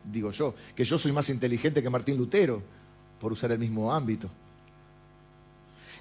[0.05, 2.63] digo yo, que yo soy más inteligente que Martín Lutero,
[3.19, 4.29] por usar el mismo ámbito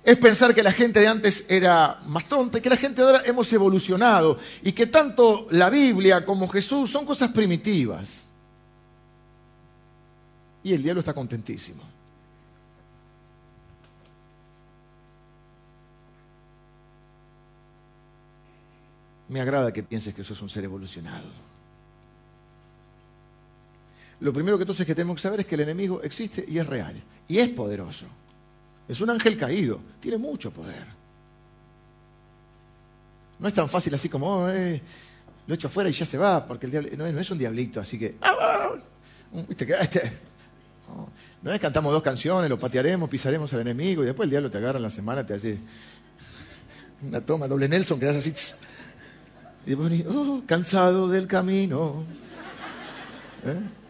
[0.06, 3.08] es pensar que la gente de antes era más tonta y que la gente de
[3.08, 8.22] ahora hemos evolucionado y que tanto la Biblia como Jesús son cosas primitivas.
[10.62, 11.82] Y el diablo está contentísimo.
[19.28, 21.26] Me agrada que pienses que sos un ser evolucionado.
[24.20, 26.66] Lo primero que entonces que tenemos que saber es que el enemigo existe y es
[26.66, 26.94] real
[27.26, 28.06] y es poderoso.
[28.88, 30.85] Es un ángel caído, tiene mucho poder.
[33.38, 34.81] No es tan fácil así como, oh, eh,
[35.46, 37.99] lo echo afuera y ya se va, porque el diablo no, es un diablito, así
[37.99, 38.14] que...
[39.49, 39.66] ¿viste?
[39.81, 40.12] Este,
[40.88, 41.09] no,
[41.42, 44.59] No es cantamos dos canciones, lo patearemos, pisaremos al enemigo y después el diablo te
[44.59, 45.59] agarra en la semana, te hace
[47.03, 48.33] una toma, doble Nelson, quedas así.
[49.66, 52.05] Y después oh, cansado del camino.
[53.44, 53.86] ¿Eh?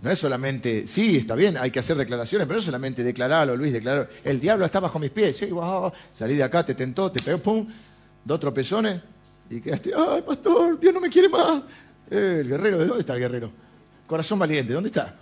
[0.00, 3.56] No es solamente, sí, está bien, hay que hacer declaraciones, pero no es solamente declararlo,
[3.56, 4.08] Luis, declararlo.
[4.22, 7.38] El diablo está bajo mis pies, sí, wow, salí de acá, te tentó, te pegó,
[7.38, 7.66] pum,
[8.24, 9.00] dos tropezones
[9.50, 11.62] y quedaste, ay, pastor, Dios no me quiere más.
[12.10, 13.50] El guerrero, ¿de dónde está el guerrero?
[14.06, 15.16] Corazón valiente, ¿dónde está?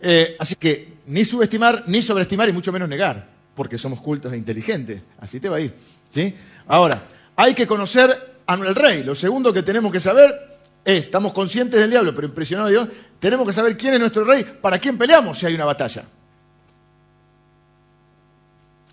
[0.00, 4.36] Eh, así que ni subestimar, ni sobreestimar y mucho menos negar, porque somos cultos e
[4.36, 5.02] inteligentes.
[5.18, 5.72] Así te va a ir.
[6.10, 6.34] ¿sí?
[6.66, 7.02] Ahora,
[7.36, 9.04] hay que conocer al rey.
[9.04, 10.55] Lo segundo que tenemos que saber
[10.94, 14.44] estamos conscientes del diablo, pero impresionados de Dios, tenemos que saber quién es nuestro rey,
[14.44, 16.04] para quién peleamos si hay una batalla.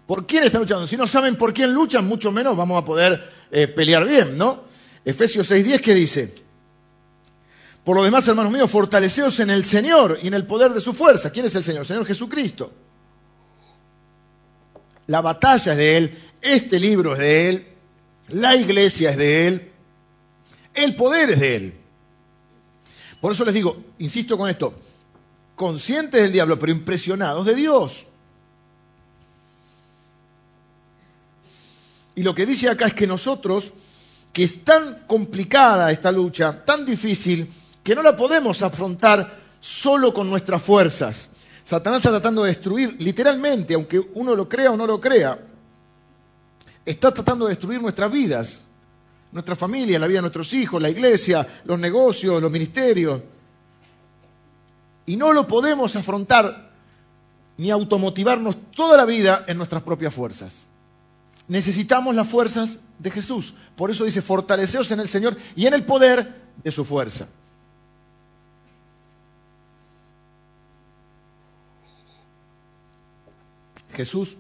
[0.08, 0.88] ¿Por quién están luchando?
[0.88, 4.64] Si no saben por quién luchan, mucho menos vamos a poder eh, pelear bien, ¿no?
[5.06, 6.36] Efesios 6.10, ¿qué dice?
[7.84, 10.94] Por lo demás, hermanos míos, fortaleceos en el Señor y en el poder de su
[10.94, 11.32] fuerza.
[11.32, 11.82] ¿Quién es el Señor?
[11.82, 12.72] El Señor Jesucristo.
[15.08, 17.68] La batalla es de Él, este libro es de Él,
[18.30, 19.72] la iglesia es de Él,
[20.74, 21.83] el poder es de Él.
[23.24, 24.74] Por eso les digo, insisto con esto,
[25.56, 28.08] conscientes del diablo, pero impresionados de Dios.
[32.16, 33.72] Y lo que dice acá es que nosotros,
[34.34, 37.50] que es tan complicada esta lucha, tan difícil,
[37.82, 41.30] que no la podemos afrontar solo con nuestras fuerzas.
[41.64, 45.40] Satanás está tratando de destruir, literalmente, aunque uno lo crea o no lo crea,
[46.84, 48.64] está tratando de destruir nuestras vidas,
[49.34, 53.22] nuestra familia, la vida de nuestros hijos, la iglesia, los negocios, los ministerios.
[55.06, 56.72] Y no lo podemos afrontar
[57.58, 60.62] ni automotivarnos toda la vida en nuestras propias fuerzas.
[61.48, 63.56] Necesitamos las fuerzas de Jesús.
[63.76, 67.28] Por eso dice, fortaleceos en el Señor y en el poder de su fuerza.
[73.94, 74.38] Jesús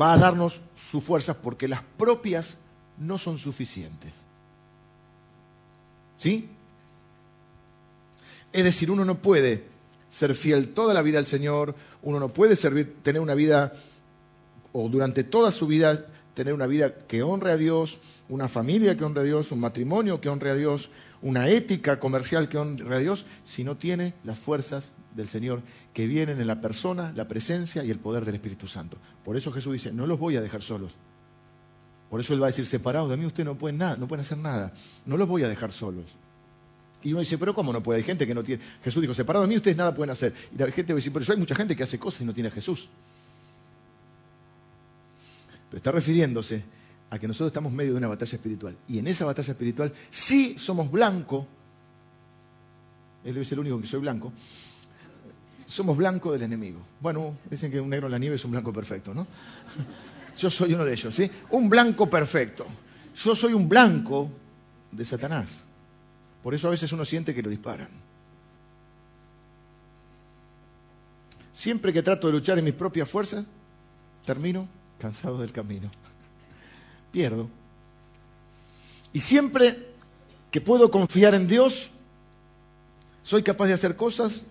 [0.00, 2.58] va a darnos sus fuerzas porque las propias
[2.98, 4.14] no son suficientes.
[6.18, 6.48] ¿Sí?
[8.52, 9.64] Es decir, uno no puede
[10.08, 13.72] ser fiel toda la vida al Señor, uno no puede servir, tener una vida,
[14.72, 19.04] o durante toda su vida, tener una vida que honre a Dios, una familia que
[19.04, 20.90] honre a Dios, un matrimonio que honre a Dios,
[21.22, 25.62] una ética comercial que honre a Dios, si no tiene las fuerzas del Señor
[25.94, 28.98] que vienen en la persona, la presencia y el poder del Espíritu Santo.
[29.24, 30.94] Por eso Jesús dice, no los voy a dejar solos.
[32.10, 34.22] Por eso Él va a decir, separados de mí ustedes no pueden, nada, no pueden
[34.24, 34.72] hacer nada.
[35.06, 36.04] No los voy a dejar solos.
[37.02, 37.98] Y uno dice, pero ¿cómo no puede?
[37.98, 38.62] Hay gente que no tiene...
[38.82, 40.34] Jesús dijo, separados de mí ustedes nada pueden hacer.
[40.54, 42.24] Y la gente va a decir, pero yo hay mucha gente que hace cosas y
[42.24, 42.88] no tiene a Jesús.
[45.70, 46.64] Pero está refiriéndose
[47.12, 48.74] a que nosotros estamos en medio de una batalla espiritual.
[48.88, 51.46] Y en esa batalla espiritual sí somos blanco.
[53.22, 54.32] Él es el único que soy blanco
[55.72, 56.80] somos blanco del enemigo.
[57.00, 59.26] Bueno, dicen que un negro en la nieve es un blanco perfecto, ¿no?
[60.36, 61.30] Yo soy uno de ellos, ¿sí?
[61.50, 62.66] Un blanco perfecto.
[63.16, 64.30] Yo soy un blanco
[64.90, 65.64] de Satanás.
[66.42, 67.88] Por eso a veces uno siente que lo disparan.
[71.52, 73.46] Siempre que trato de luchar en mis propias fuerzas,
[74.26, 75.90] termino cansado del camino.
[77.12, 77.48] Pierdo.
[79.12, 79.86] Y siempre
[80.50, 81.90] que puedo confiar en Dios,
[83.22, 84.44] soy capaz de hacer cosas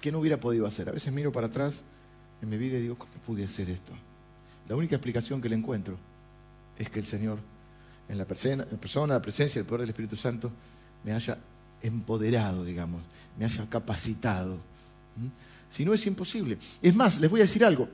[0.00, 0.88] que no hubiera podido hacer.
[0.88, 1.82] A veces miro para atrás
[2.42, 3.92] en mi vida y digo, ¿cómo pude hacer esto?
[4.68, 5.96] La única explicación que le encuentro
[6.78, 7.38] es que el Señor,
[8.08, 8.66] en la persona,
[9.14, 10.50] la presencia, el poder del Espíritu Santo,
[11.04, 11.38] me haya
[11.82, 13.02] empoderado, digamos,
[13.38, 14.58] me haya capacitado.
[15.70, 16.58] Si no es imposible.
[16.82, 17.88] Es más, les voy a decir algo.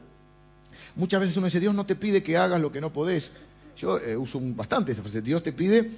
[0.95, 3.33] Muchas veces uno dice, Dios no te pide que hagas lo que no podés.
[3.77, 5.23] Yo eh, uso bastante esa frase.
[5.23, 5.91] Dios te pide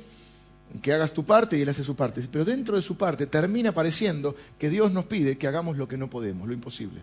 [0.83, 2.27] que hagas tu parte y Él hace su parte.
[2.31, 5.97] Pero dentro de su parte termina pareciendo que Dios nos pide que hagamos lo que
[5.97, 7.01] no podemos, lo imposible.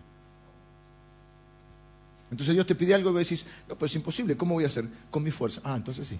[2.30, 4.66] Entonces Dios te pide algo y vos decís, no, pero es imposible, ¿cómo voy a
[4.66, 4.86] hacer?
[5.10, 5.60] Con mi fuerza.
[5.64, 6.18] Ah, entonces sí.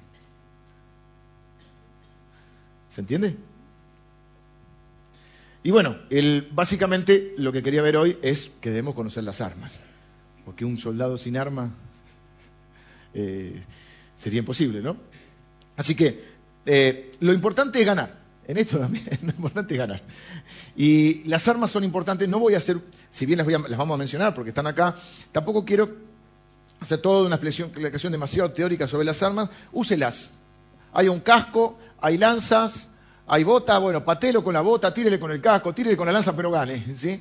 [2.88, 3.36] ¿Se entiende?
[5.62, 5.96] Y bueno,
[6.52, 9.72] básicamente lo que quería ver hoy es que debemos conocer las armas.
[10.46, 11.74] Porque un soldado sin arma
[13.12, 13.60] eh,
[14.14, 14.96] sería imposible, ¿no?
[15.76, 16.24] Así que
[16.64, 18.16] eh, lo importante es ganar.
[18.46, 20.02] En esto también lo importante es ganar.
[20.76, 22.28] Y las armas son importantes.
[22.28, 22.80] No voy a hacer,
[23.10, 24.94] si bien las, vamos a mencionar porque están acá,
[25.32, 25.90] tampoco quiero
[26.78, 29.50] hacer toda una explicación demasiado teórica sobre las armas.
[29.72, 30.30] Úselas.
[30.92, 32.88] Hay un casco, hay lanzas,
[33.26, 33.78] hay bota.
[33.78, 36.96] Bueno, patelo con la bota, tírele con el casco, tírele con la lanza, pero gane.
[36.96, 37.20] ¿sí?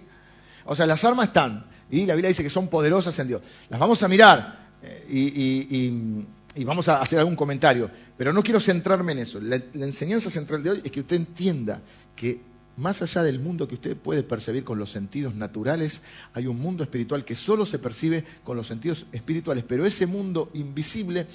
[0.65, 1.65] O sea, las armas están.
[1.89, 3.41] Y la Biblia dice que son poderosas en Dios.
[3.69, 4.65] Las vamos a mirar.
[4.83, 6.21] Eh,
[6.55, 9.39] y vamos a hacer algún comentario, pero no quiero centrarme en eso.
[9.41, 11.81] La, la, enseñanza central de hoy es que usted entienda
[12.15, 12.39] que
[12.77, 16.01] más allá del mundo que usted puede percibir con los sentidos naturales,
[16.33, 20.49] hay un mundo espiritual que solo se percibe con los sentidos espirituales, pero ese mundo
[20.53, 21.27] invisible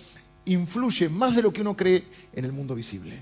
[0.47, 3.21] influye más de lo que uno cree en el mundo visible.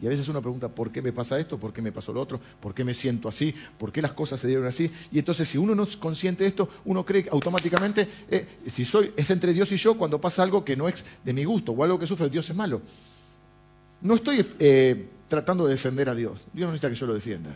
[0.00, 1.58] Y a veces uno pregunta, ¿por qué me pasa esto?
[1.58, 2.40] ¿Por qué me pasó lo otro?
[2.60, 3.54] ¿Por qué me siento así?
[3.78, 4.90] ¿Por qué las cosas se dieron así?
[5.12, 9.12] Y entonces si uno no es consciente de esto, uno cree automáticamente, eh, si soy,
[9.16, 11.84] es entre Dios y yo cuando pasa algo que no es de mi gusto o
[11.84, 12.80] algo que sufre, Dios es malo.
[14.00, 16.46] No estoy eh, tratando de defender a Dios.
[16.52, 17.54] Dios no necesita que yo lo defienda.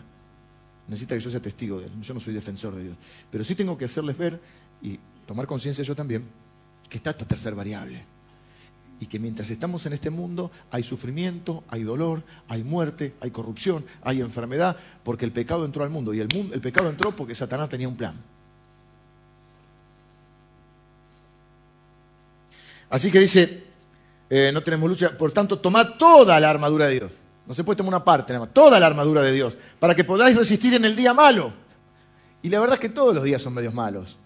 [0.87, 2.01] Necesita que yo sea testigo de Él.
[2.03, 2.97] Yo no soy defensor de Dios.
[3.31, 4.39] Pero sí tengo que hacerles ver
[4.83, 6.27] y tomar conciencia yo también
[6.87, 8.05] que está esta tercera variable
[8.99, 13.85] y que mientras estamos en este mundo hay sufrimiento, hay dolor, hay muerte, hay corrupción,
[14.01, 17.69] hay enfermedad, porque el pecado entró al mundo y el, el pecado entró porque Satanás
[17.69, 18.15] tenía un plan.
[22.89, 23.63] Así que dice,
[24.29, 27.11] eh, no tenemos lucha, por tanto, tomad toda la armadura de Dios.
[27.47, 30.03] No se puede tomar una parte, nada más, toda la armadura de Dios, para que
[30.03, 31.53] podáis resistir en el día malo.
[32.41, 34.17] Y la verdad es que todos los días son medios malos.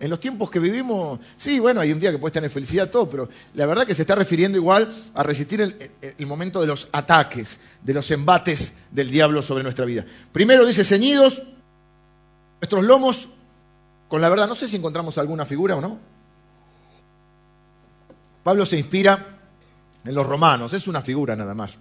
[0.00, 3.10] En los tiempos que vivimos, sí, bueno, hay un día que puedes tener felicidad, todo,
[3.10, 7.58] pero la verdad que se está refiriendo igual a resistir el, momento de los ataques,
[7.82, 10.04] de los embates del diablo sobre nuestra vida.
[10.30, 11.42] Primero dice, ceñidos,
[12.60, 13.28] nuestros lomos
[14.08, 14.46] con la verdad.
[14.46, 15.98] No sé si encontramos alguna figura o no.
[18.44, 19.40] Pablo se inspira
[20.04, 21.76] en los romanos, es una figura nada más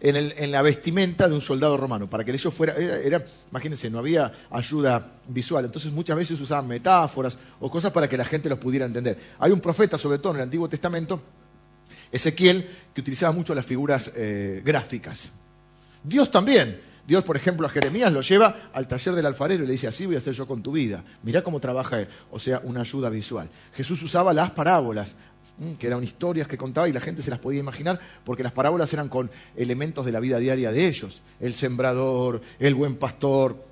[0.00, 4.32] en, la vestimenta de un soldado romano, para que ellos fuera, era, imagínense, no había
[4.50, 8.86] ayuda visual, entonces muchas veces usaban metáforas o cosas para que la gente los pudiera
[8.86, 9.18] entender.
[9.38, 11.22] Hay un profeta, sobre todo en el Antiguo Testamento,
[12.12, 15.30] Ezequiel, que utilizaba mucho las figuras eh, gráficas.
[16.02, 16.80] Dios también.
[17.06, 20.06] Dios, por ejemplo, a Jeremías lo lleva al taller del alfarero y le dice, así
[20.06, 21.04] voy a hacer yo con tu vida.
[21.22, 22.08] Mirá cómo trabaja él.
[22.32, 23.48] O sea, una ayuda visual.
[23.74, 25.14] Jesús usaba las parábolas
[25.78, 28.92] que eran historias que contaba y la gente se las podía imaginar porque las parábolas
[28.92, 31.22] eran con elementos de la vida diaria de ellos.
[31.40, 33.64] El sembrador, el buen pastor.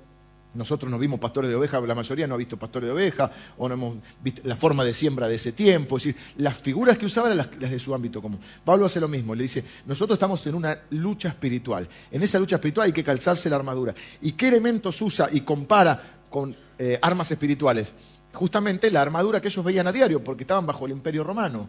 [0.55, 3.67] Nosotros no vimos pastores de oveja, la mayoría no ha visto pastores de oveja, o
[3.67, 5.97] no hemos visto la forma de siembra de ese tiempo.
[5.97, 8.39] Es decir, las figuras que usaban eran las, de su ámbito común.
[8.63, 11.85] Pablo hace lo mismo, le dice, nosotros estamos en una lucha espiritual.
[12.09, 13.93] En esa lucha espiritual hay que calzarse la armadura.
[14.21, 17.93] ¿Y qué elementos usa y compara con eh, armas espirituales?
[18.35, 21.67] Justamente la armadura que ellos veían a diario, porque estaban bajo el imperio romano.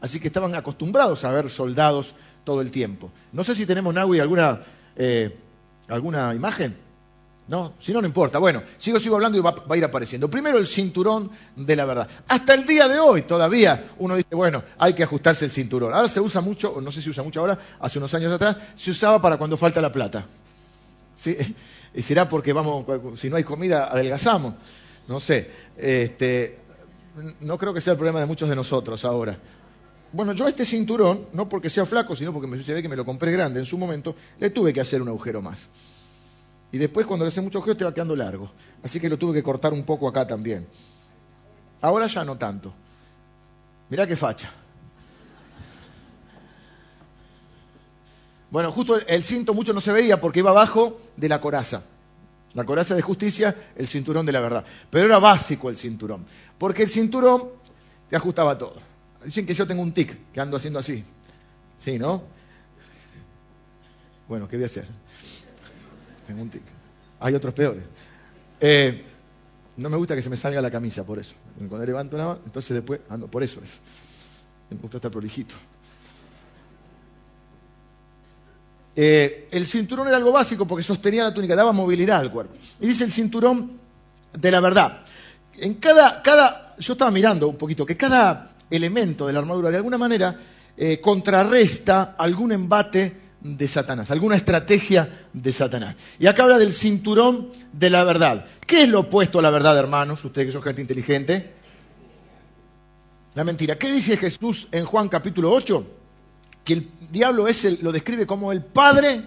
[0.00, 3.10] Así que estaban acostumbrados a ver soldados todo el tiempo.
[3.32, 4.60] No sé si tenemos, Nahui, alguna,
[4.96, 5.36] eh,
[5.88, 6.76] alguna imagen.
[7.48, 8.38] No, si no, no importa.
[8.38, 10.28] Bueno, sigo, sigo hablando y va, a ir apareciendo.
[10.28, 12.08] Primero el cinturón de la verdad.
[12.28, 15.94] Hasta el día de hoy todavía uno dice, bueno, hay que ajustarse el cinturón.
[15.94, 18.90] Ahora se usa mucho, no sé si usa mucho ahora, hace unos años atrás, se
[18.90, 20.26] usaba para cuando falta la plata.
[21.14, 21.36] ¿Sí?
[21.94, 22.84] Y será porque vamos,
[23.16, 24.54] si no hay comida, adelgazamos
[25.08, 26.58] no sé, este,
[27.40, 29.38] no creo que sea el problema de muchos de nosotros ahora.
[30.12, 32.96] Bueno, yo a este cinturón, no porque sea flaco, sino porque se ve que me
[32.96, 35.68] lo compré grande en su momento, le tuve que hacer un agujero más.
[36.70, 38.50] Y después cuando le hace mucho agujero te va quedando largo.
[38.82, 40.66] Así que lo tuve que cortar un poco acá también.
[41.80, 42.72] Ahora ya no tanto.
[43.88, 44.50] Mirá qué facha.
[48.50, 51.82] Bueno, justo el cinto mucho no se veía porque iba abajo de la coraza.
[52.54, 54.64] La coraza de justicia, el cinturón de la verdad.
[54.90, 56.24] Pero era básico el cinturón,
[56.58, 57.50] porque el cinturón
[58.08, 58.76] te ajustaba todo.
[59.24, 61.04] Dicen que yo tengo un tic, que ando haciendo así.
[61.78, 62.22] Sí, ¿no?
[64.28, 64.86] Bueno, ¿qué voy a hacer?
[66.26, 66.62] Tengo un tic.
[67.20, 67.84] Hay otros peores.
[68.60, 69.04] Eh,
[69.76, 71.34] no me gusta que se me salga la camisa, por eso.
[71.56, 73.80] Cuando levanto nada, entonces después ando, por eso es.
[74.70, 75.54] Me gusta estar prolijito.
[79.00, 82.56] Eh, el cinturón era algo básico porque sostenía la túnica, daba movilidad al cuerpo.
[82.80, 83.78] Y dice el cinturón
[84.36, 85.04] de la verdad.
[85.56, 89.76] En cada, cada, yo estaba mirando un poquito, que cada elemento de la armadura de
[89.76, 90.36] alguna manera
[90.76, 95.94] eh, contrarresta algún embate de Satanás, alguna estrategia de Satanás.
[96.18, 98.46] Y acá habla del cinturón de la verdad.
[98.66, 100.24] ¿Qué es lo opuesto a la verdad, hermanos?
[100.24, 101.52] Ustedes que son gente inteligente.
[103.36, 103.78] La mentira.
[103.78, 105.97] ¿Qué dice Jesús en Juan capítulo 8?
[106.68, 109.22] Que el diablo es el, lo describe como el padre,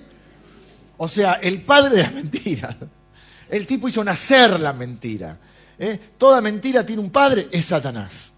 [0.98, 2.78] o sea, el padre de la mentira.
[3.50, 5.40] El tipo hizo nacer la mentira.
[5.80, 6.00] ¿eh?
[6.20, 8.32] Toda mentira tiene un padre, es Satanás.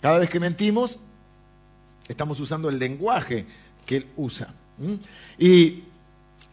[0.00, 1.00] Cada vez que mentimos,
[2.06, 3.44] estamos usando el lenguaje
[3.84, 4.54] que él usa.
[5.36, 5.82] Y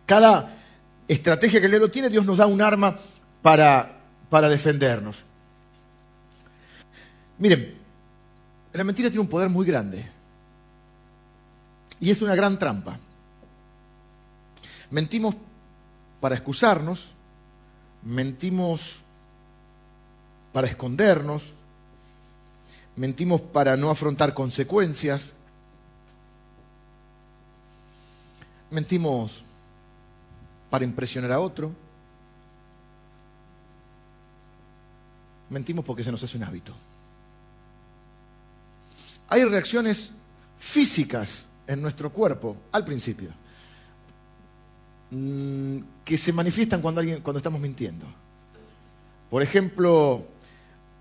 [0.07, 0.57] cada
[1.07, 2.97] estrategia que el diablo tiene, Dios nos da un arma
[3.43, 5.23] para, para defendernos.
[7.37, 7.75] Miren,
[8.73, 10.20] la mentira tiene un poder muy grande.
[12.01, 12.97] Y es una gran trampa.
[14.89, 15.35] Mentimos
[16.19, 17.13] para excusarnos,
[18.03, 19.01] mentimos
[20.51, 21.53] para escondernos,
[22.95, 25.33] mentimos para no afrontar consecuencias,
[28.71, 29.43] mentimos
[30.71, 31.71] para impresionar a otro,
[35.49, 36.73] mentimos porque se nos hace un hábito.
[39.29, 40.11] Hay reacciones
[40.59, 43.29] físicas en nuestro cuerpo al principio
[45.11, 48.05] mm, que se manifiestan cuando, alguien, cuando estamos mintiendo.
[49.29, 50.25] Por ejemplo,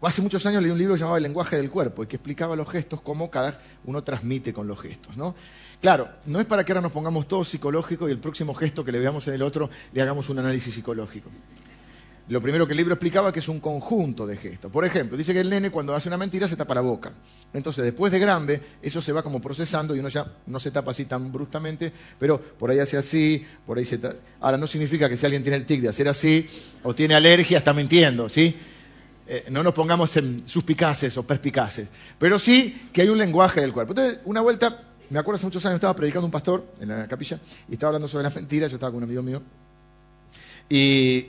[0.02, 2.68] hace muchos años leí un libro llamado El lenguaje del cuerpo y que explicaba los
[2.68, 5.16] gestos, cómo cada uno transmite con los gestos.
[5.16, 5.34] ¿no?
[5.80, 8.92] Claro, no es para que ahora nos pongamos todos psicológicos y el próximo gesto que
[8.92, 11.28] le veamos en el otro le hagamos un análisis psicológico.
[12.30, 14.70] Lo primero que el libro explicaba que es un conjunto de gestos.
[14.70, 17.10] Por ejemplo, dice que el nene cuando hace una mentira se tapa la boca.
[17.52, 20.92] Entonces, después de grande, eso se va como procesando y uno ya no se tapa
[20.92, 24.14] así tan bruscamente, pero por ahí hace así, por ahí se tapa.
[24.38, 26.46] Ahora, no significa que si alguien tiene el tic de hacer así
[26.84, 28.56] o tiene alergia, está mintiendo, ¿sí?
[29.26, 33.72] Eh, no nos pongamos en suspicaces o perspicaces, pero sí que hay un lenguaje del
[33.72, 33.90] cuerpo.
[33.90, 34.78] Entonces, una vuelta,
[35.08, 38.06] me acuerdo hace muchos años, estaba predicando un pastor en la capilla y estaba hablando
[38.06, 39.42] sobre las mentiras, yo estaba con un amigo mío,
[40.68, 41.26] y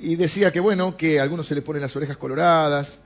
[0.00, 3.00] y decía que bueno, que a algunos se les ponen las orejas coloradas,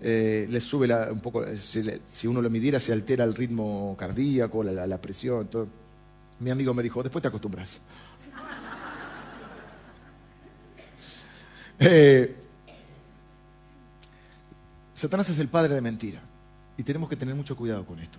[0.00, 4.98] eh, les sube un poco, si, uno lo midiera se altera el ritmo cardíaco, la,
[4.98, 5.68] presión, todo.
[6.40, 7.80] Mi amigo me dijo, después te acostumbras.
[11.80, 12.34] Eh,
[14.94, 16.20] Satanás es el padre de mentira
[16.76, 18.18] y tenemos que tener mucho cuidado con esto.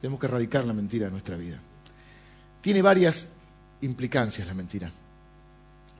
[0.00, 1.58] Tenemos que erradicar la mentira de nuestra vida.
[2.60, 3.26] Tiene varias
[3.80, 4.92] implicancias la mentira.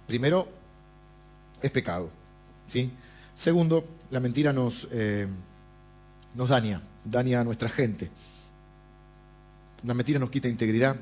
[0.07, 0.49] Primero,
[1.63, 2.11] es pecado.
[2.69, 2.91] ¿sí?
[3.35, 5.27] Segundo, la mentira nos, eh,
[6.35, 8.11] nos daña, daña a nuestra gente.
[9.85, 10.97] La mentira nos quita integridad,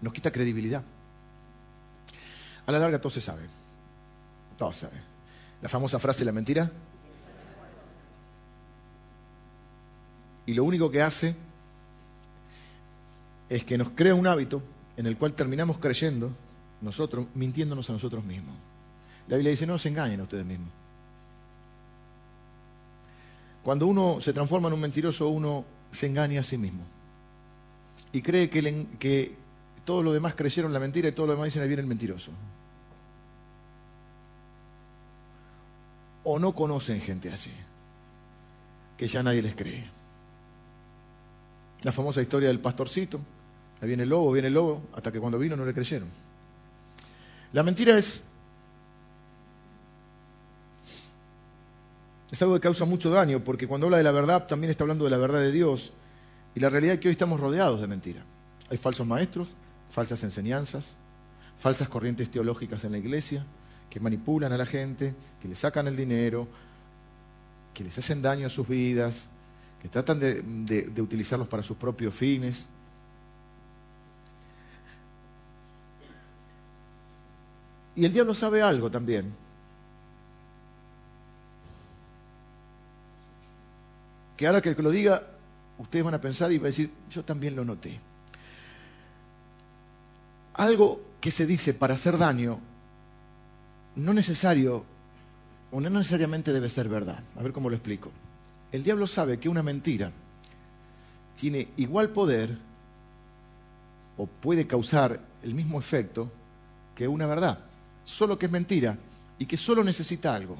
[0.00, 0.82] nos quita credibilidad.
[2.66, 3.42] A la larga todo se sabe.
[4.56, 5.00] Todo se sabe.
[5.60, 6.70] La famosa frase la mentira.
[10.46, 11.36] Y lo único que hace
[13.48, 14.62] es que nos crea un hábito
[14.96, 16.32] en el cual terminamos creyendo
[16.80, 18.56] nosotros, mintiéndonos a nosotros mismos.
[19.28, 20.68] La Biblia dice, no se engañen a ustedes mismos.
[23.62, 26.82] Cuando uno se transforma en un mentiroso, uno se engaña a sí mismo.
[28.12, 29.34] Y cree que, que
[29.84, 32.32] todos los demás creyeron la mentira y todos los demás dicen, ahí viene el mentiroso.
[36.24, 37.50] O no conocen gente así,
[38.96, 39.88] que ya nadie les cree.
[41.82, 43.20] La famosa historia del pastorcito,
[43.80, 46.08] ahí viene el lobo, viene el lobo, hasta que cuando vino no le creyeron.
[47.52, 48.22] La mentira es
[52.32, 55.04] es algo que causa mucho daño, porque cuando habla de la verdad también está hablando
[55.04, 55.92] de la verdad de Dios.
[56.54, 58.24] Y la realidad es que hoy estamos rodeados de mentira.
[58.70, 59.48] Hay falsos maestros,
[59.90, 60.96] falsas enseñanzas,
[61.58, 63.44] falsas corrientes teológicas en la iglesia,
[63.90, 66.48] que manipulan a la gente, que le sacan el dinero,
[67.74, 69.28] que les hacen daño a sus vidas,
[69.82, 72.66] que tratan de, de utilizarlos para sus propios fines.
[77.94, 79.34] Y el diablo sabe algo también,
[84.42, 85.22] que ahora que lo diga,
[85.78, 88.00] ustedes van a pensar y van a decir, yo también lo noté.
[90.54, 92.58] Algo que se dice para hacer daño,
[93.94, 94.84] no necesario
[95.70, 97.22] o no necesariamente debe ser verdad.
[97.36, 98.10] A ver cómo lo explico.
[98.72, 100.10] El diablo sabe que una mentira
[101.36, 102.58] tiene igual poder
[104.16, 106.32] o puede causar el mismo efecto
[106.96, 107.60] que una verdad,
[108.04, 108.98] solo que es mentira
[109.38, 110.56] y que solo necesita algo,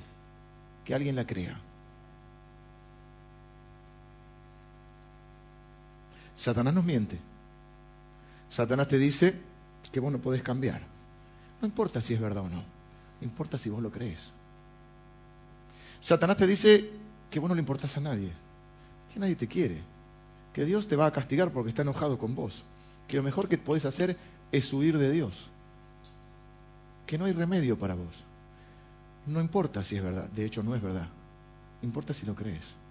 [0.85, 1.61] que alguien la crea.
[6.43, 7.21] Satanás nos miente.
[8.49, 9.33] Satanás te dice
[9.93, 10.83] que vos no podés cambiar.
[11.61, 12.65] No importa si es verdad o no.
[13.21, 14.19] Importa si vos lo crees.
[16.01, 16.91] Satanás te dice
[17.31, 18.33] que vos no le importás a nadie.
[19.15, 19.83] Que nadie te quiere.
[20.53, 22.65] Que Dios te va a castigar porque está enojado con vos.
[23.07, 24.17] Que lo mejor que podés hacer
[24.51, 25.49] es huir de Dios.
[27.07, 28.25] Que no hay remedio para vos.
[29.27, 30.29] No importa si es verdad.
[30.31, 31.07] De hecho, no es verdad.
[31.83, 32.82] Importa si lo crees.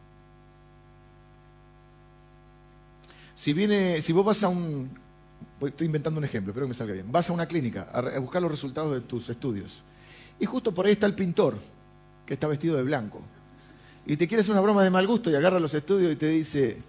[3.42, 4.88] Si viene, si vos vas a un,
[5.62, 8.40] estoy inventando un ejemplo, espero que me salga bien, vas a una clínica a buscar
[8.40, 9.82] los resultados de tus estudios
[10.40, 11.58] y justo por ahí está el pintor
[12.28, 13.20] que está vestido de blanco
[14.06, 16.28] y te quiere hacer una broma de mal gusto y agarra los estudios y te
[16.28, 16.84] dice,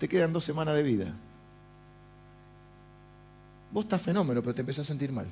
[0.00, 1.14] te quedan dos semanas de vida.
[3.70, 5.28] Vos estás fenómeno, pero te empezás a sentir mal.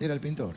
[0.00, 0.54] Era el pintor.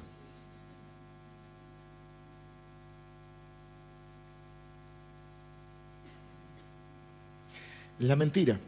[8.01, 8.59] La mentira,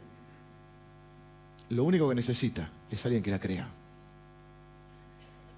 [1.70, 3.66] lo único que necesita es alguien que la crea.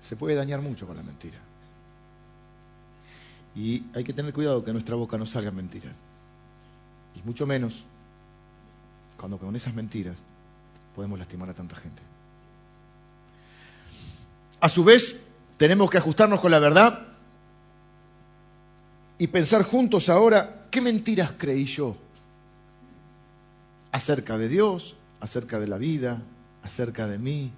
[0.01, 1.37] Se puede dañar mucho con la mentira.
[3.55, 5.93] Y hay que tener cuidado que nuestra boca no salga mentira.
[7.16, 7.85] Y mucho menos
[9.18, 10.16] cuando con esas mentiras
[10.95, 12.03] podemos lastimar a tanta gente.
[14.59, 15.16] A su vez,
[15.59, 17.09] tenemos que ajustarnos con la verdad
[19.18, 22.06] y pensar juntos ahora, ¿qué mentiras creí yo?
[23.93, 26.22] Acerca de Dios, acerca de la vida,
[26.62, 27.53] acerca de mí.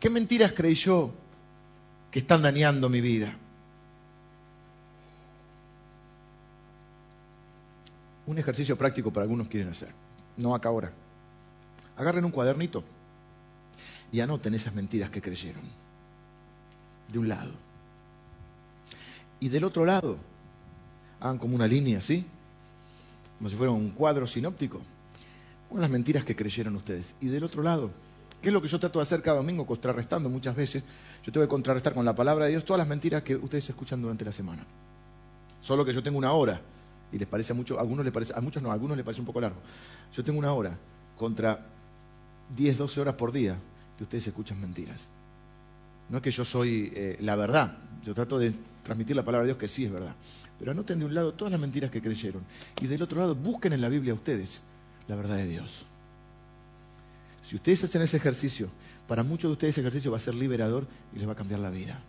[0.00, 1.12] ¿Qué mentiras creí yo
[2.10, 3.34] que están dañando mi vida?
[8.26, 9.90] Un ejercicio práctico para algunos quieren hacer,
[10.36, 10.92] no acá ahora.
[11.96, 12.82] Agarren un cuadernito
[14.10, 15.62] y anoten esas mentiras que creyeron.
[17.12, 17.52] De un lado.
[19.40, 20.18] Y del otro lado,
[21.20, 22.24] hagan como una línea así,
[23.38, 24.80] como si fuera un cuadro sinóptico,
[25.72, 27.14] con las mentiras que creyeron ustedes.
[27.20, 27.90] Y del otro lado,
[28.40, 30.84] ¿qué es lo que yo trato de hacer cada domingo, contrarrestando muchas veces?
[31.24, 34.00] Yo tengo que contrarrestar con la palabra de Dios todas las mentiras que ustedes escuchan
[34.00, 34.64] durante la semana.
[35.60, 36.60] Solo que yo tengo una hora,
[37.10, 39.20] y les parece mucho, a algunos les parece, a muchos no, a algunos les parece
[39.20, 39.60] un poco largo.
[40.14, 40.76] Yo tengo una hora
[41.16, 41.66] contra
[42.54, 43.56] 10, 12 horas por día
[43.96, 45.06] que ustedes escuchan mentiras.
[46.10, 49.52] No es que yo soy eh, la verdad, yo trato de transmitir la palabra de
[49.52, 50.14] Dios que sí es verdad.
[50.58, 52.42] Pero anoten de un lado todas las mentiras que creyeron
[52.80, 54.60] y del otro lado busquen en la Biblia ustedes
[55.12, 55.84] la verdad de Dios.
[57.46, 58.70] Si ustedes hacen ese ejercicio,
[59.06, 61.60] para muchos de ustedes ese ejercicio va a ser liberador y les va a cambiar
[61.60, 62.00] la vida.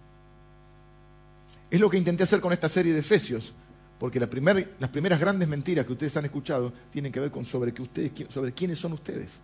[1.69, 3.51] Es lo que intenté hacer con esta serie de Efesios,
[3.99, 8.13] porque las primeras grandes mentiras que ustedes han escuchado tienen que ver con sobre, ustedes,
[8.29, 9.41] sobre quiénes son ustedes.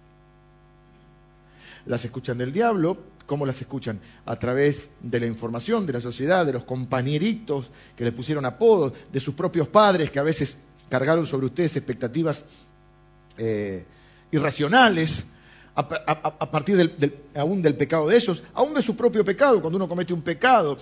[1.86, 3.99] Las escuchan del diablo, ¿cómo las escuchan?
[4.26, 8.93] A través de la información, de la sociedad, de los compañeritos que le pusieron apodos,
[9.12, 10.55] de sus propios padres que a veces
[10.89, 12.45] cargaron sobre ustedes expectativas
[13.40, 13.86] eh,
[14.32, 15.26] irracionales,
[15.76, 19.88] a, partir del, aún del pecado de ellos, aún de su propio pecado, cuando uno
[19.88, 20.78] comete un pecado.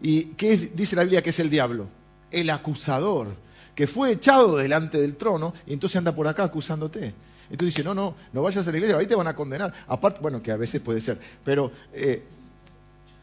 [0.00, 1.88] ¿Y qué dice la Biblia que es el diablo?
[2.30, 3.28] El acusador,
[3.74, 7.14] que fue echado delante del trono y entonces anda por acá acusándote.
[7.50, 9.72] Entonces dice, no, no, no vayas a la iglesia, ahí te van a condenar.
[9.88, 12.22] Aparte, bueno, que a veces puede ser, pero eh,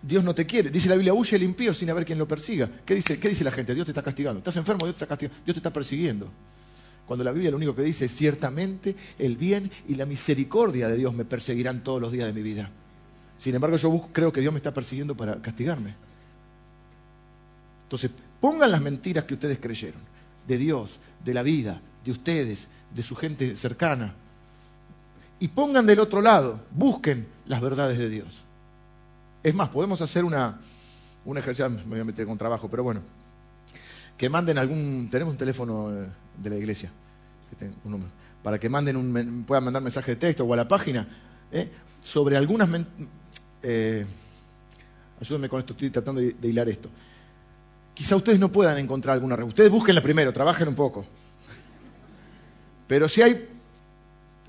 [0.01, 0.69] Dios no te quiere.
[0.69, 2.69] Dice la Biblia, huye el impío sin haber quien lo persiga.
[2.85, 3.73] ¿Qué dice, ¿Qué dice la gente?
[3.73, 4.39] Dios te está castigando.
[4.39, 5.43] Estás enfermo, Dios te está castigando.
[5.45, 6.29] Dios te está persiguiendo.
[7.07, 10.97] Cuando la Biblia lo único que dice es, ciertamente el bien y la misericordia de
[10.97, 12.69] Dios me perseguirán todos los días de mi vida.
[13.39, 15.95] Sin embargo, yo creo que Dios me está persiguiendo para castigarme.
[17.83, 20.01] Entonces, pongan las mentiras que ustedes creyeron,
[20.47, 24.13] de Dios, de la vida, de ustedes, de su gente cercana.
[25.39, 28.35] Y pongan del otro lado, busquen las verdades de Dios.
[29.43, 30.59] Es más, podemos hacer una,
[31.23, 33.01] un ejercicio, me voy a meter con trabajo, pero bueno,
[34.17, 36.07] que manden algún, tenemos un teléfono eh,
[36.37, 36.91] de la iglesia,
[38.43, 41.07] para que manden un, puedan mandar mensaje de texto o a la página,
[41.51, 41.69] eh,
[42.01, 42.67] sobre algunas,
[43.61, 44.05] eh,
[45.21, 46.89] ayúdenme con esto, estoy tratando de, hilar esto.
[47.93, 49.43] Quizá ustedes no puedan encontrar alguna.
[49.43, 51.05] Ustedes búsquenla primero, trabajen un poco.
[52.87, 53.49] Pero si hay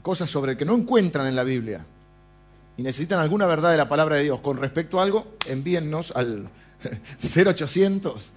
[0.03, 1.85] cosas sobre que no encuentran en la Biblia
[2.77, 6.51] y necesitan alguna verdad de la palabra de Dios con respecto a algo, envíennos al
[7.37, 8.33] 0800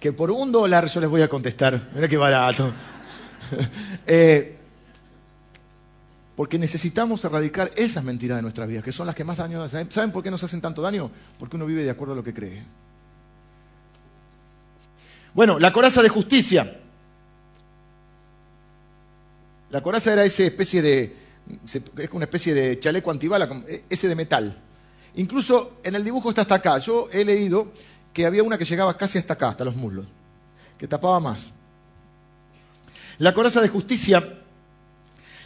[0.00, 1.88] que por un dólar yo les voy a contestar.
[1.94, 2.72] Mira qué barato.
[4.08, 4.56] Eh,
[6.36, 9.90] porque necesitamos erradicar esas mentiras de nuestras vidas, que son las que más daño hacen.
[9.90, 11.10] ¿Saben por qué nos hacen tanto daño?
[11.38, 12.62] Porque uno vive de acuerdo a lo que cree.
[15.32, 16.80] Bueno, la coraza de justicia.
[19.70, 21.16] La coraza era esa especie de,
[21.64, 24.56] es una especie de chaleco antibala, e, ese de metal.
[25.16, 26.78] Incluso en el dibujo está hasta acá.
[26.78, 27.72] Yo he leído
[28.16, 30.06] que había una que llegaba casi hasta acá, hasta los muslos,
[30.78, 31.52] que tapaba más.
[33.18, 34.38] La coraza de justicia,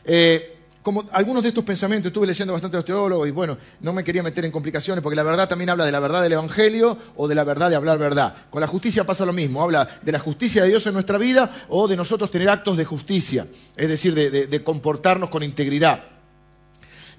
[0.04, 3.92] eh, como algunos de estos pensamientos, estuve leyendo bastante a los teólogos y bueno, no
[3.92, 6.96] me quería meter en complicaciones porque la verdad también habla de la verdad del Evangelio
[7.16, 8.36] o de la verdad de hablar verdad.
[8.50, 11.50] Con la justicia pasa lo mismo, habla de la justicia de Dios en nuestra vida
[11.70, 16.04] o de nosotros tener actos de justicia, es decir, de, comportarnos con integridad.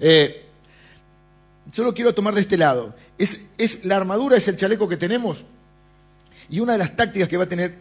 [0.00, 0.46] Eh,
[1.70, 2.94] yo lo quiero tomar de este lado.
[3.22, 5.44] Es, la armadura, es el chaleco que tenemos.
[6.50, 7.78] Y una de las tácticas que va a tener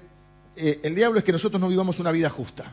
[0.55, 2.71] eh, el diablo es que nosotros no vivamos una vida justa,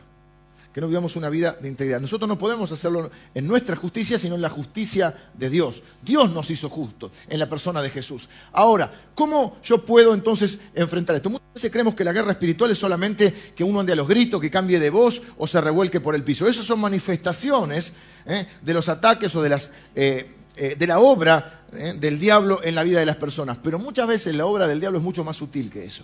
[0.73, 1.99] que no vivamos una vida de integridad.
[1.99, 5.83] Nosotros no podemos hacerlo en nuestra justicia, sino en la justicia de Dios.
[6.03, 8.29] Dios nos hizo justos en la persona de Jesús.
[8.51, 11.29] Ahora, ¿cómo yo puedo entonces enfrentar esto?
[11.29, 14.39] Muchas veces creemos que la guerra espiritual es solamente que uno ande a los gritos,
[14.39, 16.47] que cambie de voz o se revuelque por el piso.
[16.47, 17.93] Esas son manifestaciones
[18.25, 18.45] ¿eh?
[18.61, 19.49] de los ataques o de.
[19.95, 23.57] Eh, eh, la obra del diablo en la vida de las personas.
[23.63, 26.03] Pero muchas veces la obra del diablo es mucho más sutil que eso.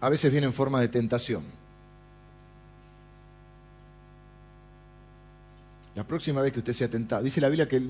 [0.00, 1.44] A veces viene en forma de tentación.
[5.94, 7.22] La próxima vez que usted sea tentado.
[7.22, 7.80] Dice la Biblia que,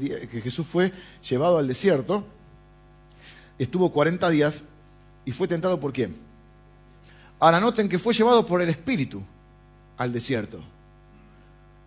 [0.43, 0.93] Jesús fue
[1.29, 2.27] llevado al desierto,
[3.59, 4.65] estuvo 40 días
[5.25, 6.19] y fue tentado por quién.
[7.41, 9.23] Ahora noten que fue llevado por el Espíritu
[9.97, 10.61] al desierto,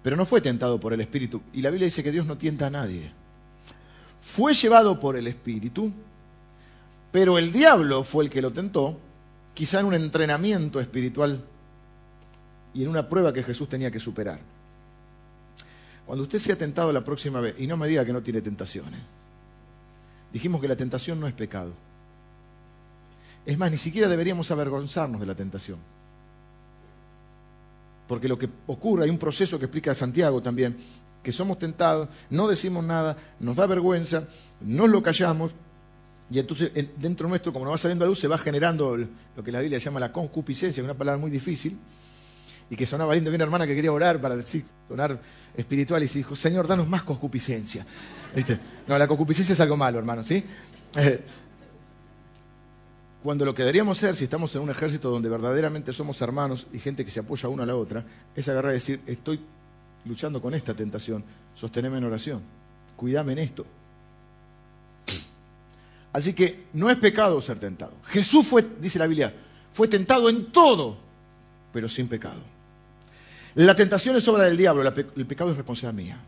[0.02, 1.42] pero no fue tentado por el Espíritu.
[1.54, 3.12] Y la Biblia dice que Dios no tienta a nadie.
[4.22, 5.94] Fue llevado por el Espíritu,
[7.12, 9.00] pero el diablo fue el que lo tentó,
[9.58, 11.44] quizá en un entrenamiento espiritual
[12.76, 14.40] y en una prueba que Jesús tenía que superar.
[16.06, 19.00] Cuando usted sea tentado la próxima vez, y no me diga que no tiene tentaciones,
[20.32, 21.74] dijimos que la tentación no es pecado.
[23.48, 25.80] Es más, ni siquiera deberíamos avergonzarnos de la tentación.
[28.08, 30.78] Porque lo que ocurre, hay un proceso que explica Santiago también,
[31.24, 34.28] que somos tentados, no decimos nada, nos da vergüenza,
[34.62, 35.52] nos lo callamos,
[36.30, 39.52] y entonces dentro nuestro, como nos va saliendo a luz, se va generando lo que
[39.52, 41.80] la Biblia llama la concupiscencia, una palabra muy difícil,
[42.70, 43.30] y que sonaba lindo.
[43.30, 45.22] Viene una hermana que quería orar para decir, sonar
[45.56, 47.86] espiritual, y se dijo, Señor, danos más concupiscencia.
[48.88, 50.44] No, la concupiscencia es algo malo, hermano, ¿sí?
[50.98, 51.22] Eh,
[53.24, 56.80] cuando lo que deberíamos ser, si estamos en un ejército donde verdaderamente somos hermanos y
[56.80, 58.06] gente que se apoya una a la otra,
[58.36, 59.40] es agarrar y decir, estoy
[60.06, 61.24] luchando con esta tentación,
[61.56, 62.42] sosteneme en oración,
[62.96, 63.66] cuídame en esto.
[66.14, 67.94] Así que no es pecado ser tentado.
[68.06, 69.34] Jesús fue, dice la Biblia,
[69.74, 70.98] fue tentado en todo,
[71.72, 72.42] pero sin pecado.
[73.56, 76.20] La tentación es obra del diablo, el pecado es responsabilidad mía.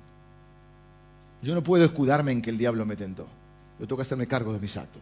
[1.42, 3.28] Yo no puedo escudarme en que el diablo me tentó.
[3.80, 5.02] Yo tengo que hacerme cargo de mis actos.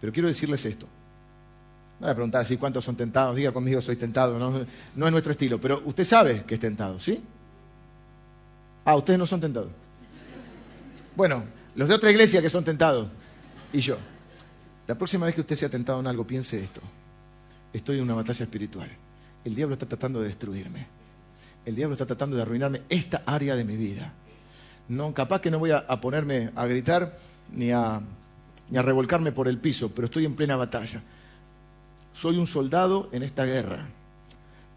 [0.00, 0.86] Pero quiero decirles esto.
[1.98, 3.36] No voy a preguntar así cuántos son tentados.
[3.36, 4.38] Diga conmigo, soy tentado.
[4.38, 4.50] No,
[4.94, 5.60] no es nuestro estilo.
[5.60, 7.22] Pero usted sabe que es tentado, ¿sí?
[8.84, 9.70] Ah, ustedes no son tentados.
[11.16, 11.44] Bueno,
[11.74, 13.08] los de otra iglesia que son tentados.
[13.72, 13.96] Y yo.
[14.86, 16.80] La próxima vez que usted sea tentado en algo, piense esto.
[17.72, 18.90] Estoy en una batalla espiritual.
[19.44, 20.86] El diablo está tratando de destruirme.
[21.64, 24.12] El diablo está tratando de arruinarme esta área de mi vida.
[24.88, 27.18] No, capaz que no voy a, ponerme a gritar
[27.52, 28.00] ni a,
[28.70, 31.02] ni a revolcarme por el piso, pero estoy en plena batalla
[32.12, 33.86] soy un soldado en esta guerra.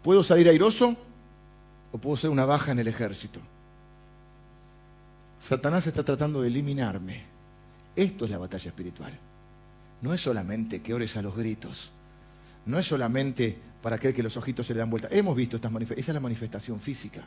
[0.02, 0.96] ¿Puedo salir airoso
[1.92, 3.40] o puedo ser una baja en el ejército?
[5.38, 7.24] Satanás está tratando de eliminarme.
[7.96, 9.12] Esto es la batalla espiritual.
[10.02, 11.90] No es solamente que ores a los gritos.
[12.66, 15.08] No es solamente para aquel que los ojitos se le dan vuelta.
[15.10, 16.04] Hemos visto estas manifestaciones.
[16.04, 17.22] Esa es la manifestación física.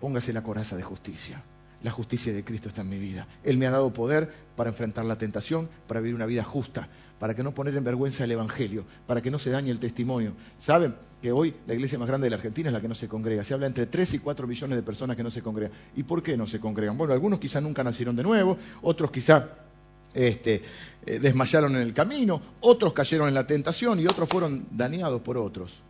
[0.00, 1.42] Póngase la coraza de justicia.
[1.82, 3.26] La justicia de Cristo está en mi vida.
[3.44, 7.34] Él me ha dado poder para enfrentar la tentación, para vivir una vida justa, para
[7.34, 10.32] que no poner en vergüenza el Evangelio, para que no se dañe el testimonio.
[10.58, 13.08] ¿Saben que hoy la iglesia más grande de la Argentina es la que no se
[13.08, 13.44] congrega?
[13.44, 15.76] Se habla entre 3 y 4 millones de personas que no se congregan.
[15.96, 16.96] ¿Y por qué no se congregan?
[16.96, 19.48] Bueno, algunos quizá nunca nacieron de nuevo, otros quizá
[20.14, 20.62] este,
[21.04, 25.36] eh, desmayaron en el camino, otros cayeron en la tentación y otros fueron dañados por
[25.36, 25.80] otros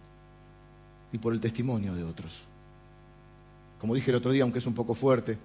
[1.12, 2.42] y por el testimonio de otros.
[3.80, 5.38] Como dije el otro día, aunque es un poco fuerte,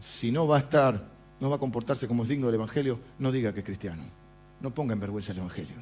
[0.00, 1.02] si no va a estar,
[1.40, 4.04] no va a comportarse como es digno del Evangelio, no diga que es cristiano.
[4.60, 5.76] No ponga en vergüenza el Evangelio.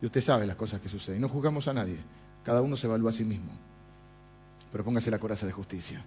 [0.00, 1.20] Y usted sabe las cosas que suceden.
[1.20, 1.98] No juzgamos a nadie.
[2.44, 3.52] Cada uno se evalúa a sí mismo.
[4.72, 6.04] Pero póngase la coraza de justicia.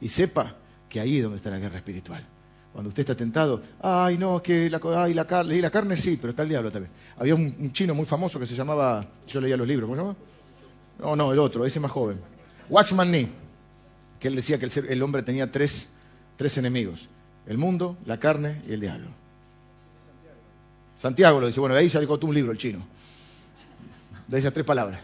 [0.00, 0.54] Y sepa
[0.88, 2.24] que ahí es donde está la guerra espiritual.
[2.72, 6.18] Cuando usted está tentado, ay no, que la, ay, la carne, y la carne sí,
[6.20, 6.92] pero está el diablo también.
[7.16, 10.14] Había un, chino muy famoso que se llamaba, yo leía los libros, ¿cómo
[10.98, 12.20] No, no, el otro, ese más joven.
[12.68, 13.28] Watchman Nee,
[14.20, 15.88] que él decía que el, hombre tenía tres,
[16.36, 17.08] tres enemigos,
[17.46, 19.08] el mundo, la carne y el diablo.
[20.98, 22.86] Santiago lo dice, bueno, de ahí salió un libro, el chino.
[24.26, 25.00] De esas tres palabras.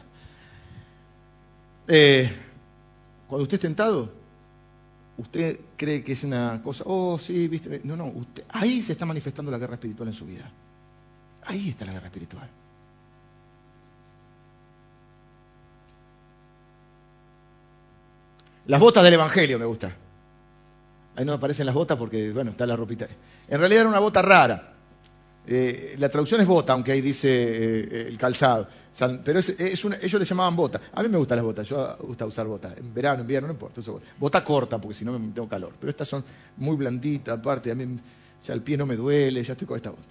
[1.87, 2.31] Eh,
[3.29, 4.13] cuando usted es tentado,
[5.19, 8.13] usted cree que es una cosa, oh, sí, viste, no, no,
[8.51, 10.51] ahí se está manifestando la guerra espiritual en su vida.
[11.45, 12.49] Ahí está la guerra espiritual.
[18.67, 19.95] Las botas del Evangelio me gusta.
[21.17, 23.07] Ahí no aparecen las botas porque, bueno, está la ropita.
[23.49, 24.73] En realidad era una bota rara.
[25.45, 28.69] Eh, la traducción es bota, aunque ahí dice eh, el calzado.
[29.25, 30.81] Pero ellos le llamaban bota.
[30.93, 32.77] A mí me gustan las botas, yo gusta usar botas.
[32.79, 33.81] En verano, invierno, no importa.
[34.19, 34.45] Bota.
[34.45, 35.73] corta, porque si no me tengo calor.
[35.79, 36.25] Pero estas son
[36.59, 37.99] muy blanditas, aparte, a mí
[38.47, 40.03] ya el pie no me duele, ya estoy con esta bota.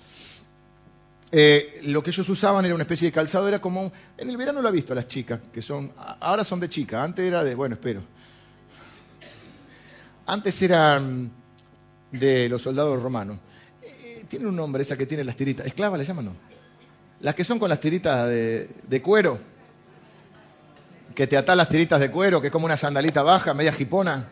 [1.34, 3.92] Eh, lo que ellos usaban era una especie de calzado, era como.
[4.18, 5.92] En el verano lo he visto a las chicas, que son.
[6.20, 7.56] Ahora son de chica, antes era de.
[7.56, 8.02] Bueno, espero.
[10.32, 11.32] Antes eran
[12.12, 13.38] de los soldados romanos
[14.32, 15.66] tiene un nombre esa que tiene las tiritas.
[15.66, 16.36] ¿Esclava le llaman no?
[17.20, 19.38] Las que son con las tiritas de, cuero.
[21.14, 24.30] Que te atan las tiritas de cuero, que es como una sandalita baja, media jipona.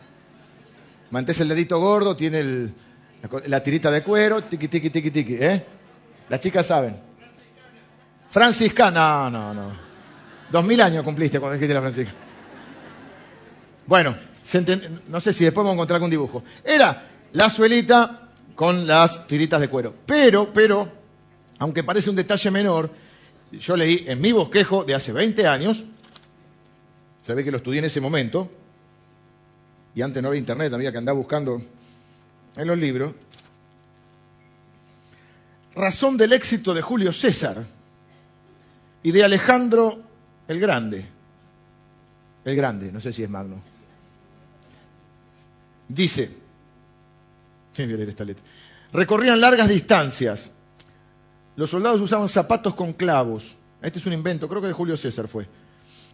[1.10, 2.72] Mantés el dedito gordo, tiene
[3.46, 5.34] la, tirita de cuero, tiqui, tiqui, tiqui, tiqui.
[5.34, 5.66] ¿eh?
[6.30, 6.98] Las chicas saben.
[8.26, 9.72] Franciscana, no, no, no.
[10.50, 12.18] Dos mil años cumpliste cuando dijiste la franciscana.
[13.86, 14.16] Bueno,
[15.08, 16.42] no sé si después vamos a encontrar algún dibujo.
[16.64, 19.94] Era la suelita con las tiritas de cuero.
[20.06, 20.86] Pero, pero,
[21.58, 22.90] aunque parece un detalle menor,
[23.52, 25.84] yo leí en mi bosquejo de hace 20 años,
[27.22, 28.50] se que lo estudié en ese momento,
[29.94, 31.62] y antes no había internet, había que andar buscando
[32.56, 33.14] en los libros,
[35.74, 37.64] razón del éxito de Julio César
[39.02, 40.02] y de Alejandro
[40.48, 41.06] el Grande.
[42.44, 43.69] El Grande, no sé si es Magno.
[45.90, 46.30] Dice,
[47.76, 48.44] esta letra?
[48.92, 50.50] Recorrían largas distancias.
[51.56, 53.56] Los soldados usaban zapatos con clavos.
[53.82, 55.46] Este es un invento, creo que de Julio César fue.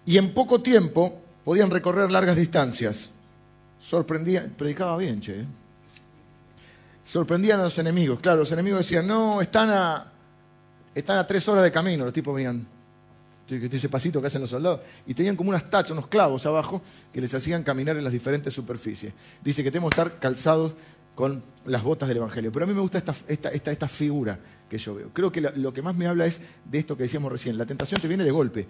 [0.05, 3.11] Y en poco tiempo podían recorrer largas distancias.
[3.81, 5.41] Sorprendía, predicaba bien, che.
[5.41, 5.47] ¿eh?
[7.05, 8.20] Sorprendían a los enemigos.
[8.20, 10.12] Claro, los enemigos decían, no, están a,
[10.95, 12.05] están a tres horas de camino.
[12.05, 12.66] Los tipos venían,
[13.49, 14.80] ese pasito que hacen los soldados.
[15.07, 16.82] Y tenían como unas tachas, unos clavos abajo
[17.12, 19.12] que les hacían caminar en las diferentes superficies.
[19.42, 20.74] Dice que tenemos que estar calzados
[21.16, 22.53] con las botas del Evangelio.
[22.53, 24.38] Pero a mí me gusta esta, esta, esta, figura
[24.68, 25.11] que yo veo.
[25.12, 27.57] Creo que lo que más me habla es de esto que decíamos recién.
[27.57, 28.68] La tentación te viene de golpe.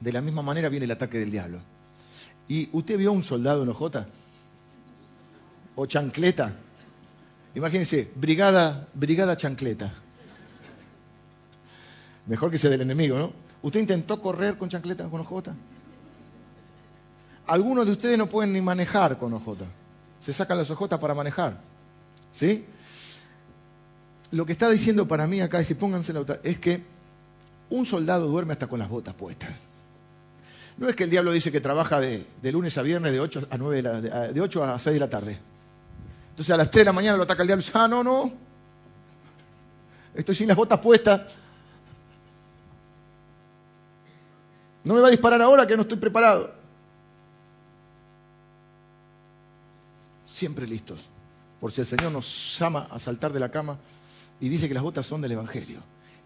[0.00, 1.60] De la misma manera viene el ataque del diablo.
[2.48, 4.06] ¿Y usted vio un soldado en OJ?
[5.76, 6.56] ¿O chancleta?
[7.54, 9.94] Imagínense, brigada, brigada chancleta.
[12.26, 13.32] Mejor que sea del enemigo, ¿no?
[13.62, 15.50] ¿Usted intentó correr con chancleta con OJ?
[17.46, 19.58] Algunos de ustedes no pueden ni manejar con OJ.
[20.20, 21.60] Se sacan las OJ para manejar.
[22.32, 22.64] ¿Sí?
[24.30, 26.82] Lo que está diciendo para mí acá, y si pónganse la es que
[27.70, 29.50] un soldado duerme hasta con las botas puestas.
[30.78, 33.58] No es que el diablo dice que trabaja de, lunes a viernes de 8 a,
[33.58, 35.38] 9 de, 8 a 6 de la tarde.
[36.30, 38.02] Entonces a las 3 de la mañana lo ataca el diablo y dice, ah, no,
[38.02, 38.32] no,
[40.14, 41.22] estoy sin las botas puestas.
[44.84, 46.52] No me va a disparar ahora que no estoy preparado.
[50.26, 51.04] Siempre listos.
[51.60, 53.78] Por si el Señor nos llama a saltar de la cama
[54.40, 55.78] y dice que las botas son del Evangelio.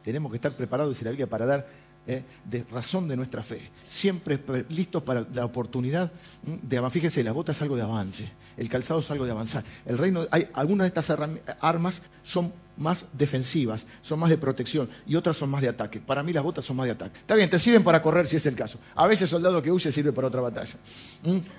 [0.03, 1.67] Tenemos que estar preparados, dice la Biblia, para dar
[2.07, 2.23] ¿eh?
[2.45, 3.71] de razón de nuestra fe.
[3.85, 4.41] Siempre
[4.71, 6.11] listos para la oportunidad
[6.43, 6.91] de.
[6.91, 9.65] Fíjense, la bota es algo de avance, el calzado es algo de avanzar.
[9.85, 11.11] El reino, hay, algunas de estas
[11.61, 16.01] armas son más defensivas, son más de protección y otras son más de ataque.
[16.01, 17.19] Para mí las botas son más de ataque.
[17.19, 18.79] Está bien, te sirven para correr si es el caso.
[18.95, 20.75] A veces soldado que huye sirve para otra batalla.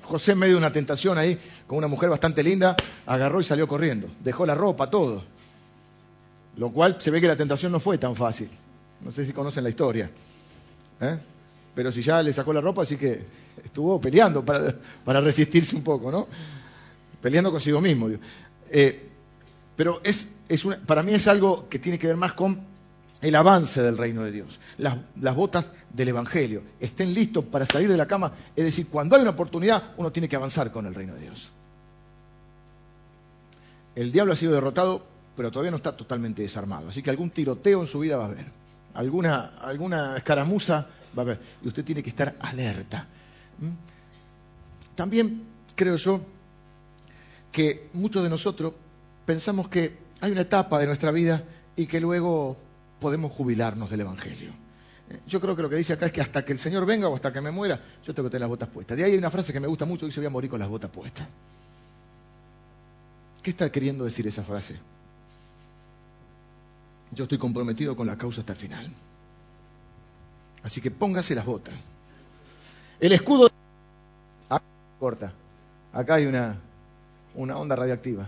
[0.04, 2.76] José en medio de una tentación ahí, con una mujer bastante linda,
[3.06, 4.08] agarró y salió corriendo.
[4.24, 5.24] Dejó la ropa, todo.
[6.56, 8.50] Lo cual se ve que la tentación no fue tan fácil.
[9.02, 10.10] No sé si conocen la historia.
[11.02, 11.20] ¿Eh?
[11.76, 13.22] Pero si ya le sacó la ropa, así que
[13.64, 16.28] estuvo peleando para, resistirse un poco, ¿no?
[17.22, 18.10] Peleando consigo mismo.
[18.72, 19.10] Eh,
[19.76, 20.28] pero es,
[20.88, 22.60] para mí es algo que tiene que ver más con
[23.22, 24.60] el avance del reino de Dios.
[24.80, 26.64] Las, las, botas del Evangelio.
[26.80, 28.34] Estén listos para salir de la cama.
[28.56, 31.52] Es decir, cuando hay una oportunidad, uno tiene que avanzar con el reino de Dios.
[33.96, 36.90] El diablo ha sido derrotado, pero todavía no está totalmente desarmado.
[36.90, 38.67] Así que algún tiroteo en su vida va a haber
[38.98, 41.40] alguna, alguna escaramuza va a haber.
[41.64, 43.08] Y usted tiene que estar alerta.
[44.96, 45.44] También
[45.76, 46.22] creo yo
[47.52, 48.74] que muchos de nosotros
[49.26, 51.44] pensamos que hay una etapa de nuestra vida
[51.76, 52.58] y que luego
[53.00, 54.52] podemos jubilarnos del Evangelio.
[55.28, 57.16] Yo creo que lo que dice acá es que hasta que el Señor venga o
[57.16, 58.98] hasta que me muera, yo tengo que tener las botas puestas.
[58.98, 60.68] De ahí hay una frase que me gusta mucho, dice voy a morir con las
[60.68, 61.28] botas puestas.
[63.44, 64.78] ¿Qué está queriendo decir esa frase?
[67.18, 68.94] Yo estoy comprometido con la causa hasta el final.
[70.62, 71.74] Así que póngase las botas.
[73.00, 73.50] El escudo...
[74.48, 74.64] Acá,
[75.00, 75.34] corta.
[75.94, 76.56] Acá hay una,
[77.34, 78.28] una onda radiactiva.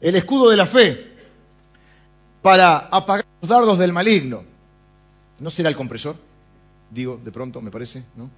[0.00, 1.12] El escudo de la fe
[2.42, 4.42] para apagar los dardos del maligno.
[5.38, 6.16] ¿No será el compresor?
[6.90, 8.28] Digo, de pronto, me parece, ¿no?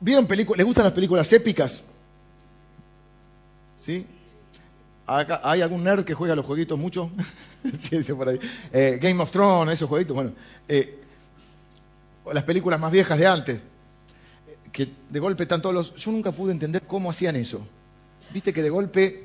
[0.00, 0.58] ¿Vieron películas?
[0.58, 1.80] ¿Les gustan las películas épicas?
[3.78, 4.04] ¿Sí?
[5.10, 7.10] ¿Hay algún nerd que juega los jueguitos mucho?
[7.80, 8.38] sí, ahí.
[8.72, 10.14] Eh, Game of Thrones, esos jueguitos.
[10.14, 10.32] Bueno,
[10.68, 11.00] eh,
[12.32, 15.94] las películas más viejas de antes, eh, que de golpe están todos los...
[15.96, 17.60] Yo nunca pude entender cómo hacían eso.
[18.32, 19.24] Viste que de golpe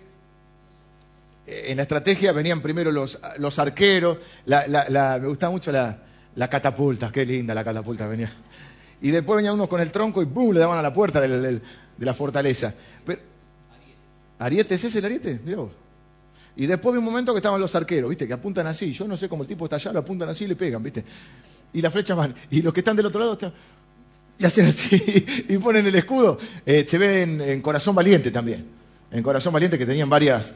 [1.45, 4.17] en la estrategia venían primero los, los arqueros,
[4.47, 8.31] me gustaba mucho la, catapulta, qué linda la catapulta venía.
[9.01, 10.51] Y después venía uno con el tronco y ¡bum!
[10.51, 11.61] le daban a la puerta de,
[11.99, 12.73] la fortaleza.
[13.05, 13.34] Pero,
[14.39, 15.39] ¿Ariete es ese el ariete?
[16.57, 18.27] Y después vi un momento que estaban los arqueros, ¿viste?
[18.27, 18.93] Que apuntan así.
[18.93, 21.03] Yo no sé cómo el tipo está allá, lo apuntan así y le pegan, ¿viste?
[21.73, 22.33] Y las flechas van.
[22.49, 23.53] Y los que están del otro lado están...
[24.37, 26.37] Y hacen así y ponen el escudo.
[26.65, 28.65] Eh, se ve en, Corazón Valiente también.
[29.11, 30.55] En Corazón Valiente que tenían varias...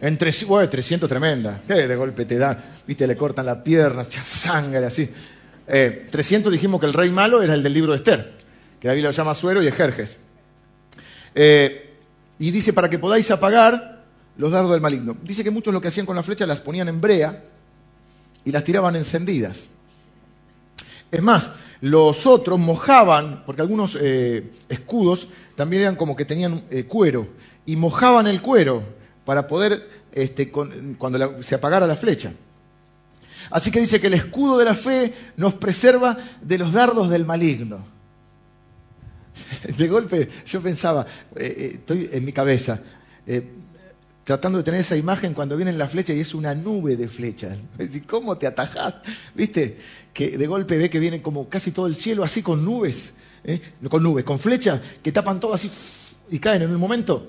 [0.00, 1.60] En 300 tremenda.
[1.66, 3.06] Que de golpe te dan, ¿viste?
[3.06, 5.08] Le cortan las piernas, sangre así.
[5.66, 8.32] 300 eh, dijimos que el rey malo era el del libro de Esther,
[8.80, 10.18] que la Biblia lo llama Suero y Ejerjes.
[11.34, 11.91] Eh,
[12.42, 14.02] y dice, para que podáis apagar
[14.36, 15.16] los dardos del maligno.
[15.22, 17.44] Dice que muchos lo que hacían con la flecha las ponían en brea
[18.44, 19.68] y las tiraban encendidas.
[21.12, 27.28] Es más, los otros mojaban, porque algunos eh, escudos también eran como que tenían cuero,
[27.64, 28.82] y mojaban el cuero
[29.24, 32.32] para poder, este, cuando se apagara la flecha.
[33.52, 37.24] Así que dice que el escudo de la fe nos preserva de los dardos del
[37.24, 37.84] maligno.
[39.78, 41.06] De golpe yo pensaba,
[41.36, 42.80] eh, eh, estoy en mi cabeza,
[43.26, 43.46] eh,
[44.24, 47.58] tratando de tener esa imagen cuando vienen las flechas y es una nube de flechas.
[48.06, 48.96] ¿Cómo te atajás?
[49.34, 49.76] ¿Viste?
[50.12, 53.14] Que de golpe ve que viene como casi todo el cielo así con nubes,
[53.88, 55.70] con nubes, con flechas que tapan todo así
[56.30, 57.26] y caen en un momento.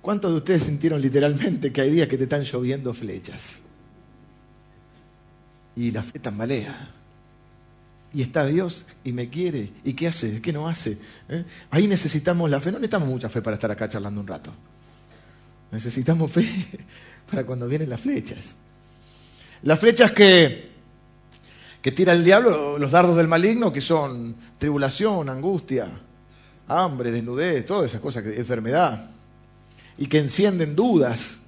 [0.00, 3.62] ¿Cuántos de ustedes sintieron literalmente que hay días que te están lloviendo flechas?
[5.76, 7.01] y la fe tambalea.
[8.14, 9.72] Y está Dios y me quiere.
[9.84, 10.40] ¿Y qué hace?
[10.42, 10.98] ¿Qué no hace?
[11.28, 11.44] ¿Eh?
[11.70, 12.70] Ahí necesitamos la fe.
[12.70, 14.52] No necesitamos mucha fe para estar acá charlando un rato.
[15.70, 16.46] Necesitamos fe
[17.30, 18.54] para cuando vienen las flechas.
[19.62, 20.70] Las flechas que,
[21.80, 25.88] que tira el diablo, los dardos del maligno, que son tribulación, angustia,
[26.68, 29.10] hambre, desnudez, todas esas cosas, enfermedad.
[29.96, 31.40] Y que encienden dudas,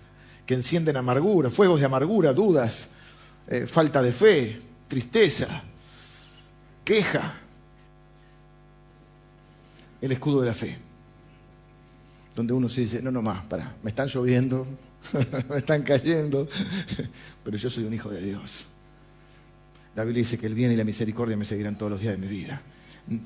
[0.46, 2.88] que encienden amargura, fuegos de amargura, dudas,
[3.48, 5.62] eh, falta de fe, tristeza,
[6.85, 7.35] queja.
[10.01, 10.76] El escudo de la fe,
[12.37, 14.66] donde uno se dice, no, no más, para, me están lloviendo,
[15.49, 16.49] me están cayendo,
[17.43, 18.66] pero yo soy un hijo de Dios.
[19.97, 22.20] La Biblia dice que el bien y la misericordia me seguirán todos los días de
[22.20, 22.61] mi vida.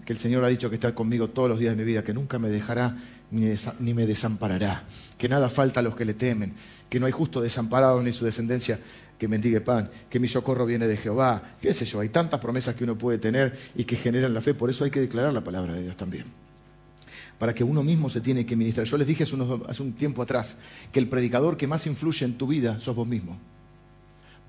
[0.05, 2.13] Que el Señor ha dicho que está conmigo todos los días de mi vida, que
[2.13, 2.97] nunca me dejará
[3.31, 4.85] ni, me desamparará.
[5.17, 6.55] Que nada falta a los que le temen.
[6.91, 8.81] Que no hay justo desamparado ni su descendencia
[9.19, 12.77] que mendigue pan, que mi socorro viene de Jehová, qué sé yo, hay tantas promesas
[12.77, 15.43] que uno puede tener y que generan la fe, por eso hay que declarar la
[15.43, 16.27] palabra de Dios también.
[17.39, 18.87] Para que uno mismo se tiene que ministrar.
[18.87, 20.57] Yo les dije hace, un tiempo atrás
[20.93, 23.39] que el predicador que más influye en tu vida sos vos mismo,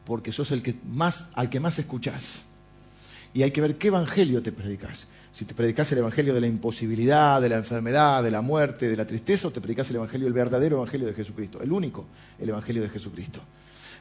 [0.06, 2.46] porque sos el que más, al que más escuchás.
[3.32, 5.08] Y hay que ver qué evangelio te predicas.
[5.32, 8.96] Si te predicas el evangelio de la imposibilidad, de la enfermedad, de la muerte, de
[8.96, 12.08] la tristeza, o te predicas el evangelio, el verdadero evangelio de Jesucristo, el único,
[12.40, 13.42] el evangelio de Jesucristo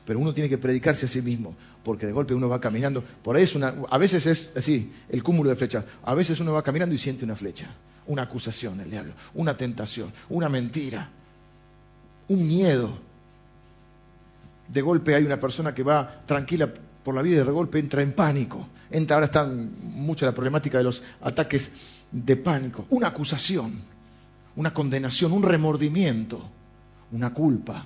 [0.08, 1.54] pero uno tiene que predicarse a sí mismo,
[1.84, 3.46] porque de golpe uno va caminando, por ahí
[3.90, 7.26] a veces es así, el cúmulo de flechas, a veces uno va caminando y siente
[7.26, 7.66] una flecha,
[8.06, 11.10] una acusación del diablo, una tentación, una mentira,
[12.28, 12.98] un miedo.
[14.68, 16.72] De golpe hay una persona que va tranquila
[17.04, 18.66] por la vida y de golpe entra en pánico.
[19.10, 21.70] Ahora está mucho la problemática de los ataques
[22.10, 22.86] de pánico.
[22.88, 23.78] Una acusación,
[24.56, 26.42] una condenación, un remordimiento,
[27.12, 27.84] una culpa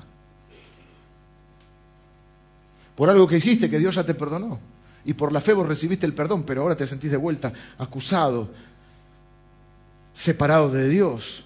[2.96, 4.58] por algo que hiciste que Dios ya te perdonó.
[5.04, 8.50] Y por la fe vos recibiste el perdón, pero ahora te sentís de vuelta acusado,
[10.12, 11.44] separado de Dios.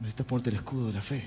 [0.00, 1.24] Necesitas ponerte el escudo de la fe.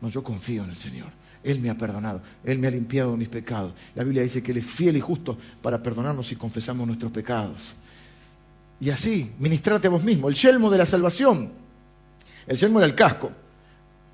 [0.00, 1.08] No, yo confío en el Señor.
[1.42, 3.72] Él me ha perdonado, Él me ha limpiado de mis pecados.
[3.94, 7.74] La Biblia dice que Él es fiel y justo para perdonarnos si confesamos nuestros pecados.
[8.80, 10.28] Y así, ministrate a vos mismo.
[10.28, 11.50] El yelmo de la salvación.
[12.46, 13.30] El yelmo era el casco.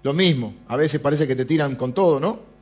[0.03, 0.55] Lo mismo.
[0.68, 2.53] A veces parece que te tiran con todo, ¿no?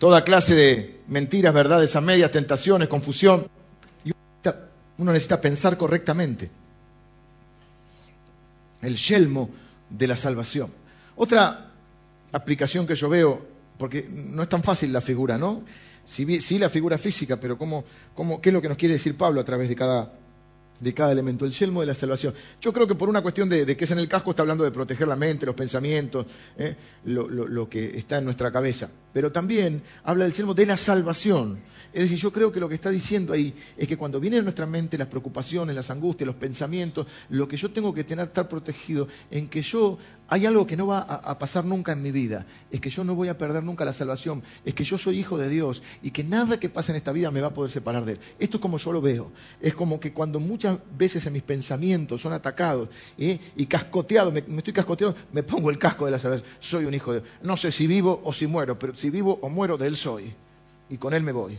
[0.00, 3.46] Toda clase de mentiras, verdades a medias, tentaciones, confusión.
[4.02, 4.12] Y
[4.96, 6.50] uno necesita pensar correctamente.
[8.80, 9.50] El yelmo
[9.90, 10.72] de la salvación.
[11.16, 11.70] Otra
[12.32, 13.46] aplicación que yo veo,
[13.76, 15.62] porque no es tan fácil la figura, ¿no?
[16.02, 17.84] Sí, sí la figura física, pero ¿cómo,
[18.14, 20.10] cómo, ¿qué es lo que nos quiere decir Pablo a través de cada
[20.80, 22.34] de elemento, el yelmo de la salvación.
[22.60, 24.70] Yo creo que por una cuestión de, que es en el casco está hablando de
[24.70, 26.26] proteger la mente, los pensamientos,
[26.56, 26.74] ¿eh?
[27.04, 28.88] lo, que está en nuestra cabeza.
[29.12, 31.60] Pero también habla del yelmo de la salvación.
[31.92, 34.42] Es decir, yo creo que lo que está diciendo ahí es que cuando vienen a
[34.44, 38.48] nuestra mente las preocupaciones, las angustias, los pensamientos, lo que yo tengo que tener, estar
[38.48, 39.98] protegido, en que yo,
[40.28, 43.14] hay algo que no va a, pasar nunca en mi vida, es que yo no
[43.14, 46.22] voy a perder nunca la salvación, es que yo soy hijo de Dios y que
[46.22, 48.20] nada que pase en esta vida me va a poder separar de Él.
[48.38, 49.32] Esto es como yo lo veo.
[49.60, 52.88] Es como que cuando muchas veces en mis pensamientos son atacados
[53.18, 53.38] ¿eh?
[53.56, 56.48] y cascoteados, me, estoy cascoteando, me pongo el casco de la salvación.
[56.60, 57.32] Soy un hijo de Dios.
[57.42, 60.32] No sé si vivo o si muero, pero si vivo o muero, de Él soy.
[60.88, 61.58] Y con Él me voy.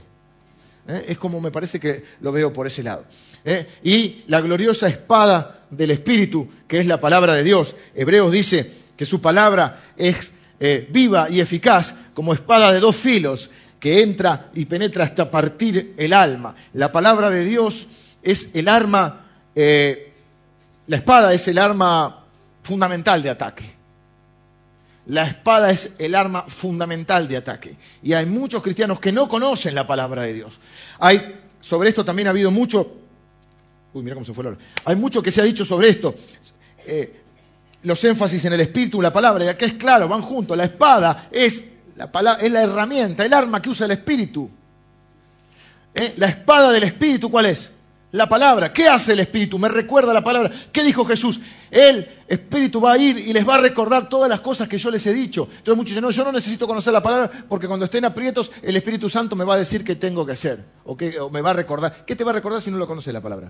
[0.88, 1.06] ¿Eh?
[1.10, 3.06] Es como me parece que lo veo por ese lado.
[3.44, 3.68] ¿Eh?
[3.84, 7.76] Y la gloriosa espada del Espíritu, que es la palabra de Dios.
[7.96, 10.34] Hebreos dice que su palabra es
[10.90, 13.50] viva y eficaz como espada de dos filos
[13.82, 16.56] que entra y penetra hasta partir el alma.
[16.74, 17.88] La palabra de Dios
[18.22, 19.26] es el arma,
[19.56, 20.14] eh,
[20.86, 22.24] la espada es el arma
[22.62, 23.81] fundamental de ataque.
[25.08, 27.76] La espada es el arma fundamental de ataque.
[28.04, 30.60] Y hay muchos cristianos que no conocen la palabra de Dios.
[31.00, 32.98] Hay, sobre esto también ha habido mucho.
[33.94, 34.60] Uy, mira cómo se fue la hora.
[34.86, 36.14] Hay mucho que se ha dicho sobre esto.
[36.86, 37.22] Eh,
[37.84, 40.56] los énfasis en el espíritu, la palabra, y acá es claro, van juntos.
[40.56, 41.64] La espada es
[41.96, 44.50] la, herramienta, el arma que usa el espíritu.
[45.94, 46.14] ¿Eh?
[46.18, 47.72] La espada del espíritu, ¿cuál es?
[48.14, 48.74] La palabra.
[48.74, 49.58] ¿Qué hace el Espíritu?
[49.58, 50.52] Me recuerda la palabra.
[50.72, 51.40] ¿Qué dijo Jesús?
[51.70, 54.92] El Espíritu va a ir y les va a recordar todas las cosas que yo
[54.92, 55.48] les he dicho.
[55.50, 58.76] Entonces muchos dicen, no, yo no necesito conocer la palabra porque cuando estén aprietos el
[58.76, 60.64] Espíritu Santo me va a decir qué tengo que hacer.
[60.84, 60.98] O,
[61.30, 62.04] me va a recordar.
[62.06, 63.50] ¿Qué te va a recordar si no lo conoces la palabra?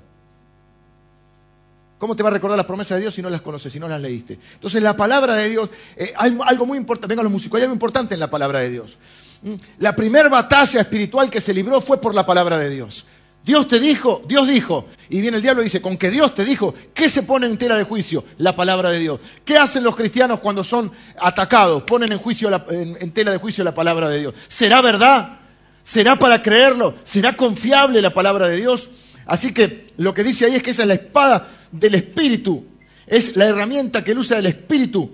[1.98, 3.88] ¿Cómo te va a recordar las promesas de Dios si no las conoces, si no
[3.88, 4.38] las leíste?
[4.54, 7.76] Entonces la palabra de Dios, eh, hay algo muy importante, vengan los músicos, hay algo
[7.76, 9.00] importante en la palabra de Dios.
[9.42, 9.54] ¿Mm?
[9.80, 13.06] La primera batalla espiritual que se libró fue por la palabra de Dios.
[13.44, 16.46] Dios te dijo, Dios dijo, y viene el diablo y dice, con que Dios te
[16.46, 18.24] dijo, ¿qué se pone en tela de juicio?
[18.38, 19.20] La palabra de Dios.
[19.44, 21.82] ¿Qué hacen los cristianos cuando son atacados?
[21.84, 24.36] Ponen en, tela de juicio la palabra de Dios.
[24.48, 25.40] ¿Será verdad?
[25.82, 26.94] ¿Será para creerlo?
[27.04, 28.92] ¿Será confiable la palabra de Dios?
[29.26, 32.66] Así que lo que dice ahí es que esa es la espada del Espíritu.
[33.08, 35.12] Es la herramienta que él usa del Espíritu.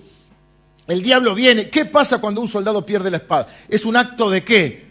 [0.88, 1.70] El diablo viene.
[1.70, 3.48] ¿Qué pasa cuando un soldado pierde la espada?
[3.70, 4.87] Es un acto de qué?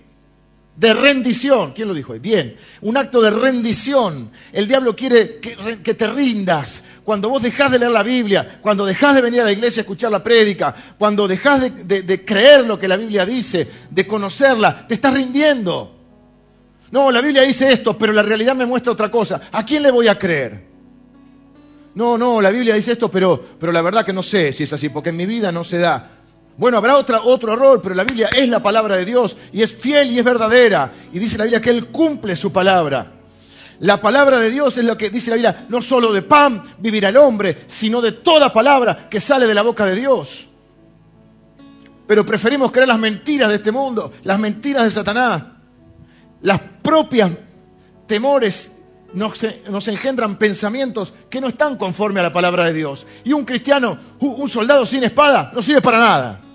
[0.76, 1.72] De rendición.
[1.72, 2.12] ¿Quién lo dijo?
[2.14, 4.30] Bien, un acto de rendición.
[4.52, 6.84] El diablo quiere que, te rindas.
[7.04, 9.84] Cuando vos dejás de leer la Biblia, cuando dejás de venir a la iglesia a
[9.84, 14.94] escuchar la prédica, cuando dejás de, creer lo que la Biblia dice, de conocerla, te
[14.94, 15.94] estás rindiendo.
[16.90, 19.40] No, la Biblia dice esto, pero la realidad me muestra otra cosa.
[19.52, 20.66] ¿A quién le voy a creer?
[21.94, 24.72] No, no, la Biblia dice esto, pero, pero la verdad que no sé si es
[24.72, 26.15] así, porque en mi vida no se da.
[26.58, 29.74] Bueno, habrá otra, otro error, pero la Biblia es la palabra de Dios y es
[29.74, 30.90] fiel y es verdadera.
[31.12, 33.12] Y dice la Biblia que Él cumple su palabra.
[33.80, 37.10] La palabra de Dios es lo que dice la Biblia, no solo de pan vivirá
[37.10, 40.48] el hombre, sino de toda palabra que sale de la boca de Dios.
[42.06, 45.42] Pero preferimos creer las mentiras de este mundo, las mentiras de Satanás,
[46.40, 47.32] las propias
[48.06, 48.70] temores
[49.12, 53.06] nos, engendran pensamientos que no están conforme a la palabra de Dios.
[53.24, 56.45] Y un cristiano, un soldado sin espada, no sirve para nada.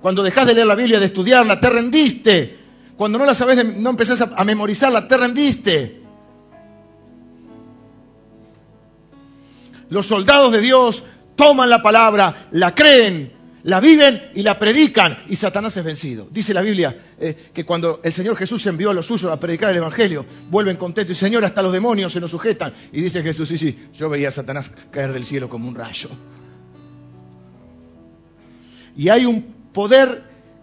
[0.00, 2.58] Cuando dejas de leer la Biblia, de estudiarla, te rendiste.
[2.96, 6.02] Cuando no la sabes, no empezás a, a memorizarla, te rendiste.
[9.90, 11.02] Los soldados de Dios
[11.34, 13.32] toman la palabra, la creen,
[13.62, 16.28] la viven y la predican y Satanás es vencido.
[16.30, 19.70] Dice la Biblia eh, que cuando el Señor Jesús envió a los suyos a predicar
[19.70, 22.72] el Evangelio, vuelven contentos y Señor, hasta los demonios se nos sujetan.
[22.92, 26.08] Y dice Jesús, sí, sí, yo veía a Satanás caer del cielo como un rayo.
[28.96, 30.22] Y hay un poder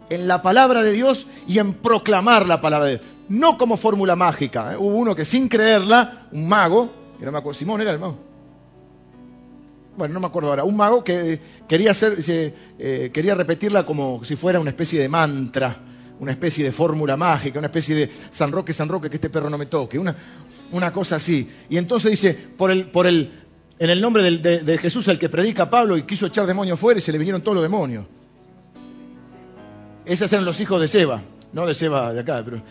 [0.10, 3.10] en la palabra de Dios y en proclamar la palabra de Dios.
[3.30, 4.74] No como fórmula mágica.
[4.74, 4.78] ¿eh?
[4.78, 8.18] Hubo uno que sin creerla, un mago, que no me acuerdo, Simón era el mago.
[9.98, 10.64] Bueno, no me acuerdo ahora.
[10.64, 15.76] Un mago que quería hacer, eh, quería repetirla como si fuera una especie de mantra,
[16.20, 19.50] una especie de fórmula mágica, una especie de San Roque, San Roque, que este perro
[19.50, 21.50] no me toque, una, cosa así.
[21.70, 23.32] Y entonces dice, por el, por el,
[23.80, 27.02] en el nombre de, Jesús, el que predica Pablo, y quiso echar demonios fuera y
[27.02, 28.06] se le vinieron todos los demonios.
[30.06, 31.22] Esos eran los hijos de Seba,
[31.54, 32.62] no de Seba de acá, pero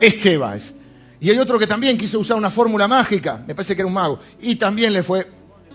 [0.00, 0.56] es Seba.
[0.56, 0.74] Es.
[1.20, 3.94] Y hay otro que también quiso usar una fórmula mágica, me parece que era un
[3.94, 5.26] mago, y también le fue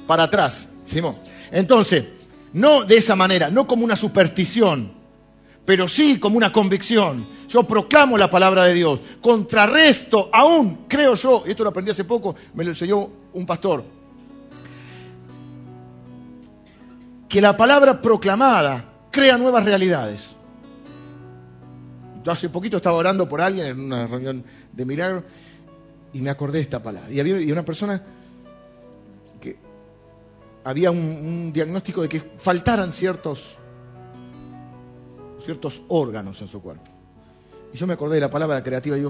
[0.06, 0.70] para atrás.
[0.84, 1.18] Simón.
[1.52, 2.06] Entonces,
[2.54, 4.92] no de esa manera, no como una superstición,
[5.66, 7.28] pero sí como una convicción.
[7.50, 12.36] Yo proclamo la palabra de Dios, contrarresto aún, creo yo, esto lo aprendí hace poco,
[12.54, 13.84] me lo enseñó un pastor,
[17.28, 20.37] que la palabra proclamada crea nuevas realidades.
[22.30, 25.24] Hace poquito estaba orando por alguien en una reunión de milagro
[26.14, 27.12] y me acordé de esta palabra.
[27.12, 28.04] Y había una persona
[30.68, 33.56] había un, diagnóstico de que faltaran ciertos,
[35.40, 36.92] ciertos órganos en su cuerpo.
[37.74, 39.06] Y yo me acordé de la palabra creativa y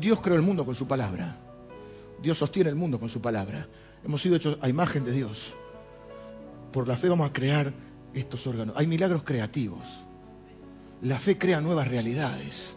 [0.00, 1.36] Dios creó el mundo con su palabra.
[2.20, 3.68] Dios sostiene el mundo con su palabra.
[4.04, 5.54] Hemos sido hechos a imagen de Dios.
[6.72, 7.72] Por la fe vamos a crear
[8.12, 8.74] estos órganos.
[8.76, 9.86] Hay milagros creativos.
[11.02, 12.76] La fe crea nuevas realidades.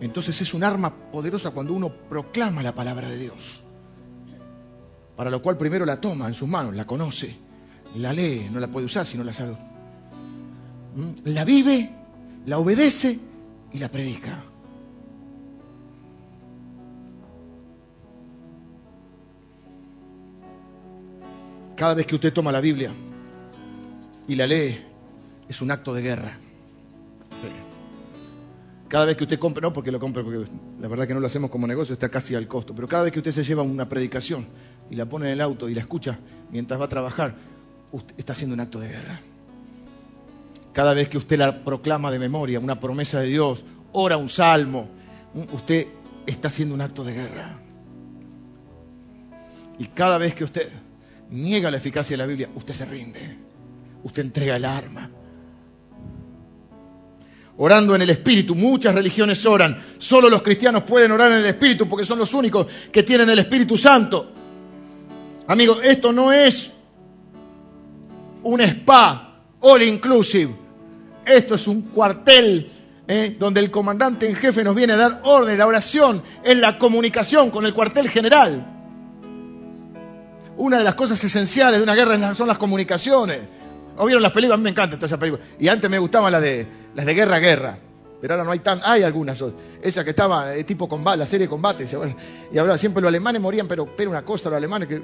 [0.00, 3.62] Entonces es un arma poderosa cuando uno proclama la palabra de Dios
[5.20, 7.36] para lo cual primero la toma en sus manos, la conoce,
[7.96, 9.54] la lee, no la puede usar si no la sabe.
[10.96, 11.10] ¿Mm?
[11.24, 11.94] La vive,
[12.46, 13.18] la obedece
[13.70, 14.42] y la predica.
[21.76, 22.90] Cada vez que usted toma la Biblia
[24.30, 24.78] y la lee,
[25.48, 26.38] es un acto de guerra.
[28.86, 31.26] cada vez que usted compra, no porque lo compre, porque la verdad que no lo
[31.26, 33.88] hacemos como negocio, está casi al costo, pero cada vez que usted se lleva una
[33.88, 34.46] predicación
[34.88, 36.20] y la pone en el auto y la escucha
[36.52, 37.34] mientras va a trabajar,
[37.90, 39.20] usted está haciendo un acto de guerra.
[40.72, 44.88] Cada vez que usted la proclama de memoria, una promesa de Dios, ora un salmo,
[45.52, 45.88] usted
[46.24, 47.58] está haciendo un acto de guerra.
[49.76, 50.70] Y cada vez que usted
[51.30, 53.49] niega la eficacia de la Biblia, usted se rinde.
[54.02, 55.10] Usted entrega el arma.
[57.58, 59.78] Orando en el Espíritu, muchas religiones oran.
[59.98, 63.38] Solo los cristianos pueden orar en el Espíritu porque son los únicos que tienen el
[63.38, 64.32] Espíritu Santo.
[65.46, 66.70] Amigos, esto no es
[68.42, 70.54] un spa all inclusive.
[71.26, 72.70] Esto es un cuartel
[73.06, 73.36] ¿eh?
[73.38, 75.58] donde el comandante en jefe nos viene a dar orden.
[75.58, 78.78] La oración es la comunicación con el cuartel general.
[80.56, 83.40] Una de las cosas esenciales de una guerra son las comunicaciones.
[83.96, 84.54] ¿O vieron las películas?
[84.54, 85.46] A mí me encantan todas esas películas.
[85.58, 87.78] Y antes me gustaban las de, las de guerra guerra.
[88.20, 88.80] Pero ahora no hay tan.
[88.84, 89.42] Hay algunas.
[89.82, 91.86] Esa que estaba eh, tipo combate, la serie de combate.
[92.52, 95.02] Y ahora siempre los alemanes morían, pero, pero una cosa, los alemanes que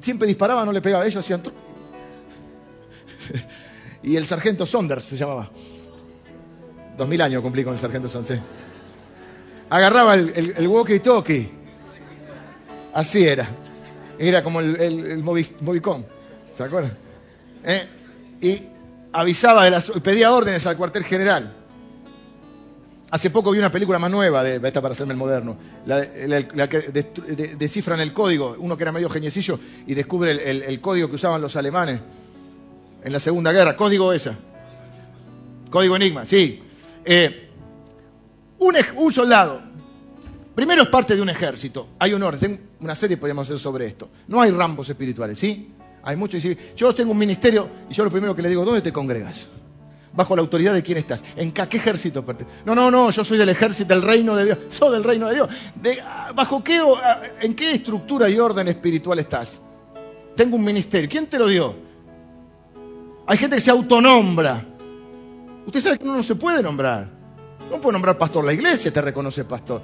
[0.00, 1.06] siempre disparaban, no le pegaban.
[1.06, 1.42] Ellos hacían.
[4.02, 5.50] y el sargento Saunders se llamaba.
[6.98, 8.42] Dos mil años cumplí con el sargento Saunders.
[9.70, 11.48] Agarraba el, el, el walkie-talkie.
[12.92, 13.48] Así era.
[14.18, 16.04] Era como el, el, Movicom.
[16.50, 16.96] ¿Se acuerdan?
[17.64, 17.88] ¿Eh?
[18.40, 18.62] Y
[19.12, 21.56] avisaba, de las, pedía órdenes al cuartel general.
[23.10, 26.80] Hace poco vi una película más nueva, de, esta para hacerme el moderno, la, que
[27.58, 31.56] descifran el código, uno que era medio geniecillo y descubre el, código que usaban los
[31.56, 32.00] alemanes
[33.02, 34.36] en la Segunda Guerra, código esa,
[35.70, 36.62] código enigma, sí.
[37.04, 37.48] Eh,
[38.60, 39.60] un, un, soldado,
[40.54, 44.08] primero es parte de un ejército, hay un orden, una serie podríamos hacer sobre esto,
[44.28, 45.68] no hay rambos espirituales, ¿sí?
[46.02, 46.42] Hay muchos.
[46.76, 49.46] Yo tengo un ministerio y yo lo primero que le digo, ¿dónde te congregas?
[50.12, 51.22] Bajo la autoridad de quién estás.
[51.36, 52.62] ¿En qué, ejército perteneces?
[52.64, 54.58] No, no, no, yo soy del ejército del reino de Dios.
[54.68, 55.48] Soy del reino de Dios.
[56.02, 59.60] Ah, ¿Bajo qué, ah, en qué estructura y orden espiritual estás?
[60.34, 61.08] Tengo un ministerio.
[61.08, 61.76] ¿Quién te lo dio?
[63.26, 64.66] Hay gente que se autonombra.
[65.66, 67.19] Usted sabe que uno no se puede nombrar.
[67.70, 69.80] No puede nombrar pastor, la iglesia te reconoce pastor.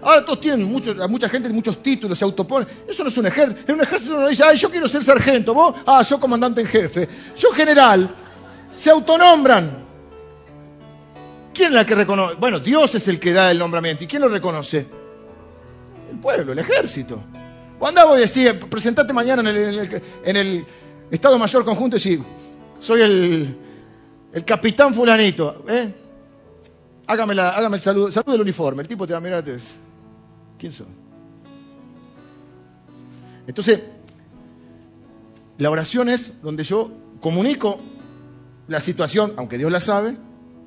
[0.00, 2.66] ahora todos tienen mucha gente muchos títulos, se autoponen.
[2.88, 3.60] Eso no es un ejército.
[3.68, 6.66] En un ejército uno dice, ay, yo quiero ser sargento, vos, ah, yo comandante en
[6.66, 7.08] jefe.
[7.36, 8.08] Yo general.
[8.74, 9.84] Se autonombran.
[11.52, 12.36] ¿Quién es la que reconoce?
[12.36, 14.04] Bueno, Dios es el que da el nombramiento.
[14.04, 14.86] ¿Y quién lo reconoce?
[16.10, 17.22] El pueblo, el ejército.
[17.78, 20.66] O andaba y decía, presentate mañana en el,
[21.10, 22.24] Estado Mayor Conjunto y decís,
[22.78, 23.56] soy el,
[24.32, 25.64] el capitán fulanito.
[25.68, 26.05] ¿eh?
[27.06, 28.82] Hágame, el saludo, saludo del uniforme.
[28.82, 29.58] El tipo te va a mirar y te
[30.58, 30.86] ¿quién soy?
[33.46, 33.80] Entonces,
[35.58, 36.90] la oración es donde yo
[37.20, 37.80] comunico
[38.68, 40.16] la situación, aunque Dios la sabe,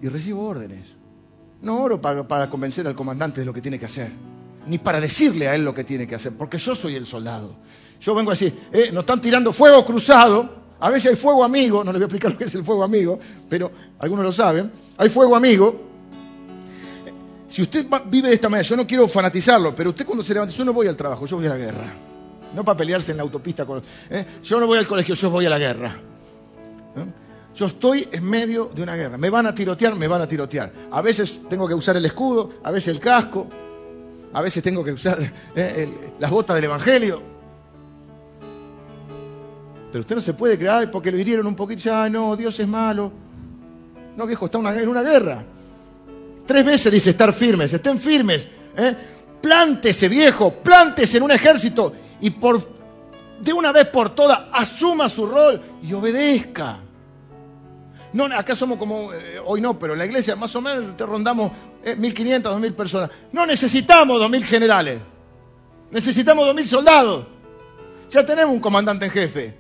[0.01, 0.95] y recibo órdenes.
[1.61, 4.11] No oro para, convencer al comandante de lo que tiene que hacer,
[4.65, 7.55] ni para decirle a él lo que tiene que hacer, porque yo soy el soldado.
[7.99, 11.83] Yo vengo a decir, eh, nos están tirando fuego cruzado, a veces hay fuego amigo,
[11.83, 13.19] no les voy a explicar lo que es el fuego amigo,
[13.49, 13.69] pero
[13.99, 15.88] algunos lo saben, hay fuego amigo,
[17.49, 20.53] si usted vive de esta manera, yo no quiero fanatizarlo, pero usted cuando se levanta,
[20.53, 21.91] yo no voy al trabajo, yo voy a la guerra.
[22.53, 23.65] No para pelearse en la autopista.
[23.65, 24.25] Con, ¿eh?
[24.43, 25.95] Yo no voy al colegio, yo voy a la guerra.
[26.95, 27.05] ¿eh?
[27.55, 29.17] Yo estoy en medio de una guerra.
[29.17, 30.71] Me van a tirotear, me van a tirotear.
[30.91, 33.47] A veces tengo que usar el escudo, a veces el casco,
[34.31, 35.17] a veces tengo que usar
[35.55, 35.89] ¿eh?
[36.19, 37.19] las botas del Evangelio.
[39.91, 42.67] Pero usted no se puede crear porque le hirieron un poquito, ya no, Dios es
[42.67, 43.11] malo.
[44.15, 45.43] No, viejo, está en una guerra.
[46.49, 48.49] Tres veces dice estar firmes, estén firmes.
[48.75, 48.95] ¿eh?
[49.39, 52.67] Plántese, viejo, plántese en un ejército y por,
[53.39, 56.79] de una vez por todas asuma su rol y obedezca.
[58.13, 61.05] No, acá somos como, eh, hoy no, pero en la iglesia más o menos te
[61.05, 61.51] rondamos
[61.85, 63.11] 1.500, eh, 2.000 personas.
[63.31, 65.01] No necesitamos 2.000 generales,
[65.91, 67.27] necesitamos 2.000 soldados.
[68.09, 69.53] Ya tenemos un comandante en jefe.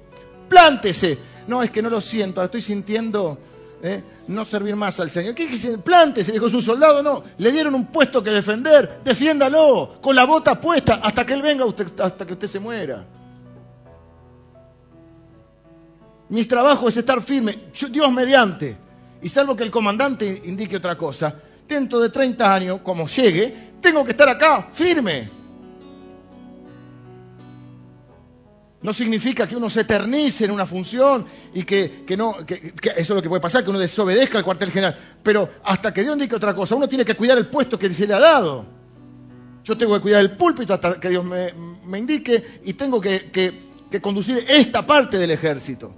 [0.47, 1.19] Plántese.
[1.45, 3.37] No, es que no lo siento, ahora estoy sintiendo
[3.81, 4.03] ¿eh?
[4.27, 5.35] no servir más al Señor.
[5.35, 5.77] ¿Qué dice?
[5.77, 7.23] Plante, se dijo, es un soldado, no.
[7.37, 11.65] Le dieron un puesto que defender, defiéndalo, con la bota puesta, hasta que Él venga,
[11.99, 13.05] hasta que usted se muera.
[16.29, 18.77] Mi trabajo es estar firme, Dios mediante.
[19.21, 21.35] Y salvo que el comandante indique otra cosa,
[21.67, 25.38] dentro de 30 años, como llegue, tengo que estar acá, firme.
[28.81, 33.21] No significa que uno se eternice en una función y que, no, eso es lo
[33.21, 34.97] que puede pasar, que uno desobedezca al cuartel general.
[35.21, 38.07] Pero hasta que Dios indique otra cosa, uno tiene que cuidar el puesto que se
[38.07, 38.65] le ha dado.
[39.65, 43.69] Yo tengo que cuidar el púlpito hasta que Dios me, indique y tengo que,
[44.01, 45.93] conducir esta parte del ejército.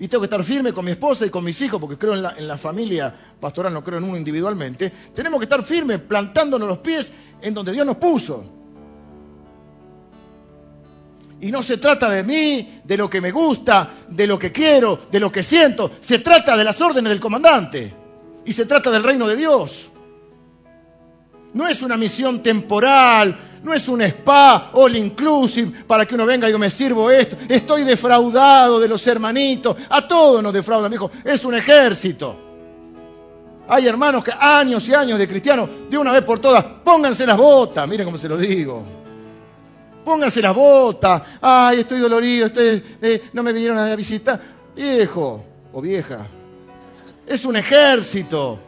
[0.00, 2.22] y tengo que estar firme con mi esposa y con mis hijos, porque creo en
[2.22, 6.66] la, en la familia pastoral, no creo en uno individualmente, tenemos que estar firmes plantándonos
[6.66, 8.63] los pies en donde Dios nos puso.
[11.40, 14.98] Y no se trata de mí, de lo que me gusta, de lo que quiero,
[15.10, 15.90] de lo que siento.
[16.00, 17.94] Se trata de las órdenes del comandante.
[18.44, 19.90] Y se trata del reino de Dios.
[21.52, 26.48] No es una misión temporal, no es un spa all inclusive para que uno venga
[26.48, 27.36] y yo me sirvo esto.
[27.48, 29.76] Estoy defraudado de los hermanitos.
[29.88, 31.10] A todos nos defraudan, hijo.
[31.24, 32.36] Es un ejército.
[33.68, 37.36] Hay hermanos que años y años de cristianos, de una vez por todas, pónganse las
[37.36, 37.88] botas.
[37.88, 39.03] Miren cómo se lo digo.
[40.04, 41.22] Pónganse las botas.
[41.40, 44.40] Ay, estoy dolorido, eh, no me vinieron a visitar.
[44.76, 46.26] Viejo o vieja.
[47.26, 48.58] Es un ejército.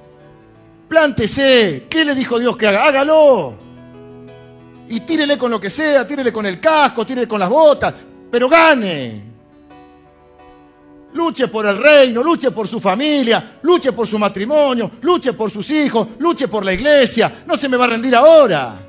[0.88, 1.86] Plántese.
[1.90, 2.86] ¿Qué le dijo Dios que haga?
[2.86, 3.54] Hágalo.
[4.88, 7.92] Y tírele con lo que sea, tírele con el casco, tírele con las botas,
[8.30, 9.24] pero gane.
[11.12, 15.68] Luche por el reino, luche por su familia, luche por su matrimonio, luche por sus
[15.70, 17.42] hijos, luche por la iglesia.
[17.46, 18.85] No se me va a rendir ahora.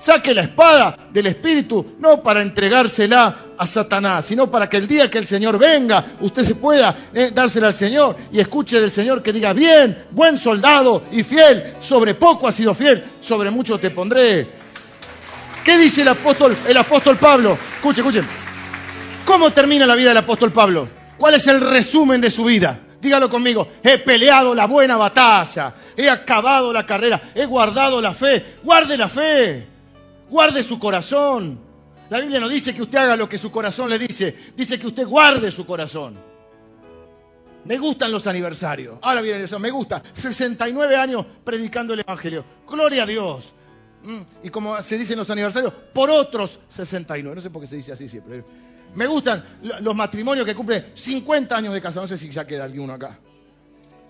[0.00, 5.10] Saque la espada del Espíritu, no para entregársela a Satanás, sino para que el día
[5.10, 9.22] que el Señor venga, usted se pueda eh, dársela al Señor y escuche del Señor
[9.22, 13.90] que diga, bien, buen soldado y fiel, sobre poco has sido fiel, sobre mucho te
[13.90, 14.48] pondré.
[15.64, 17.58] ¿Qué dice el apóstol, el apóstol Pablo?
[17.76, 18.28] Escuchen, escuchen.
[19.26, 20.88] ¿Cómo termina la vida del apóstol Pablo?
[21.18, 22.80] ¿Cuál es el resumen de su vida?
[23.00, 28.56] Dígalo conmigo, he peleado la buena batalla, he acabado la carrera, he guardado la fe,
[28.62, 29.77] guarde la fe.
[30.30, 31.60] Guarde su corazón.
[32.10, 34.86] La Biblia no dice que usted haga lo que su corazón le dice, dice que
[34.86, 36.18] usted guarde su corazón.
[37.64, 38.98] Me gustan los aniversarios.
[39.02, 40.02] Ahora viene eso, me gusta.
[40.12, 42.44] 69 años predicando el Evangelio.
[42.66, 43.52] Gloria a Dios.
[44.04, 47.34] Mm, y como se dice en los aniversarios, por otros 69.
[47.34, 48.42] No sé por qué se dice así siempre.
[48.94, 49.44] Me gustan
[49.80, 52.02] los matrimonios que cumplen 50 años de casado.
[52.02, 53.18] No sé si ya queda alguno acá.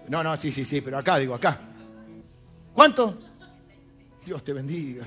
[0.09, 1.59] No, no, sí, sí, sí, pero acá, digo, acá.
[2.73, 3.19] ¿Cuánto?
[4.24, 5.05] Dios te bendiga.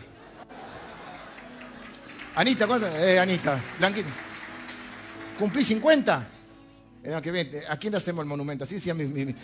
[2.36, 2.88] Anita, ¿cuánto?
[2.88, 4.10] Eh, Anita, Blanquita.
[5.38, 6.28] ¿Cumplí 50?
[7.04, 7.14] Eh,
[7.68, 8.64] ¿A quién le hacemos el monumento?
[8.64, 9.36] Así decía mi,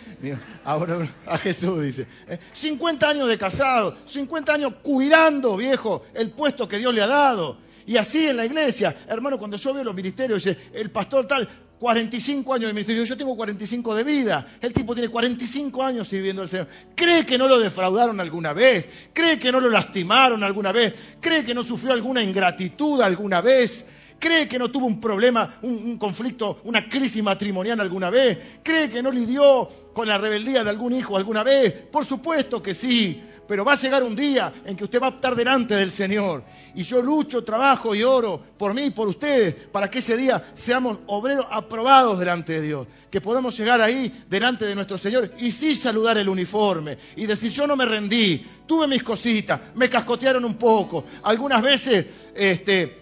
[0.64, 2.06] ahora a Jesús, dice.
[2.52, 7.06] 50 eh, años de casado, 50 años cuidando, viejo, el puesto que Dios le ha
[7.06, 7.58] dado.
[7.84, 11.48] Y así en la iglesia, hermano, cuando yo veo los ministerios, dice, el pastor tal,
[11.78, 14.46] 45 años de ministerio, yo tengo 45 de vida.
[14.60, 16.66] El tipo tiene 45 años sirviendo al Señor.
[16.94, 18.88] ¿Cree que no lo defraudaron alguna vez?
[19.12, 20.94] ¿Cree que no lo lastimaron alguna vez?
[21.20, 23.84] ¿Cree que no sufrió alguna ingratitud alguna vez?
[24.18, 28.38] ¿Cree que no tuvo un problema, un, conflicto, una crisis matrimonial alguna vez?
[28.64, 31.72] ¿Cree que no lidió con la rebeldía de algún hijo alguna vez?
[31.72, 33.22] Por supuesto que sí.
[33.48, 36.44] Pero va a llegar un día en que usted va a estar delante del Señor.
[36.74, 40.50] Y yo lucho, trabajo y oro por mí y por ustedes para que ese día
[40.52, 42.86] seamos obreros aprobados delante de Dios.
[43.10, 47.50] Que podamos llegar ahí delante de nuestro Señor y sí saludar el uniforme y decir,
[47.50, 51.04] yo no me rendí, tuve mis cositas, me cascotearon un poco.
[51.22, 52.04] Algunas veces
[52.34, 52.98] este,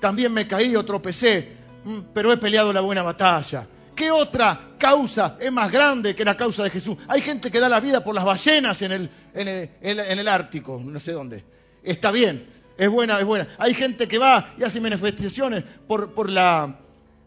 [0.00, 1.52] también me caí o tropecé,
[1.84, 3.68] mm, pero he peleado la buena batalla.
[3.94, 6.96] ¿Qué otra causa es más grande que la causa de Jesús?
[7.08, 11.44] Hay gente que da la vida por las ballenas en el, Ártico, no sé dónde.
[11.82, 12.46] Está bien,
[12.78, 13.48] es buena, es buena.
[13.58, 16.78] Hay gente que va y hace manifestaciones por, la,